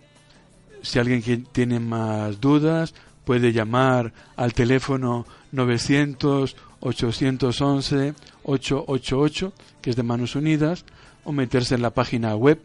[0.82, 9.52] si alguien tiene más dudas puede llamar al teléfono 900 811 888
[9.82, 10.86] que es de Manos Unidas
[11.24, 12.58] o meterse en la página web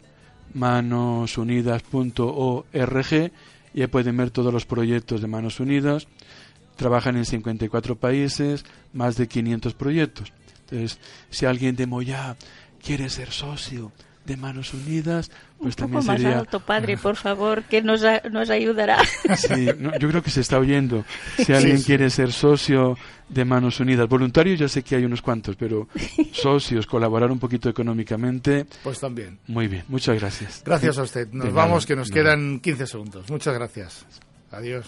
[0.53, 3.31] manosunidas.org
[3.73, 6.07] y ahí pueden ver todos los proyectos de Manos Unidas.
[6.75, 10.31] Trabajan en 54 países, más de 500 proyectos.
[10.61, 10.99] Entonces,
[11.29, 12.37] si alguien de Moyá
[12.83, 13.91] quiere ser socio,
[14.25, 15.31] de Manos Unidas,
[15.63, 16.39] Un pues poco también más sería...
[16.39, 18.97] alto, padre, por favor, que nos, a- nos ayudará.
[19.37, 21.05] Sí, no, yo creo que se está oyendo.
[21.37, 21.85] Si alguien sí.
[21.85, 22.97] quiere ser socio
[23.29, 25.87] de Manos Unidas, voluntarios ya sé que hay unos cuantos, pero
[26.33, 29.39] socios, colaborar un poquito económicamente, Pues también.
[29.47, 29.85] muy bien.
[29.87, 30.61] Muchas gracias.
[30.65, 31.27] Gracias a usted.
[31.31, 32.21] Nos De vamos, nada, que nos nada.
[32.23, 33.29] quedan 15 segundos.
[33.29, 34.05] Muchas gracias.
[34.51, 34.85] Adiós.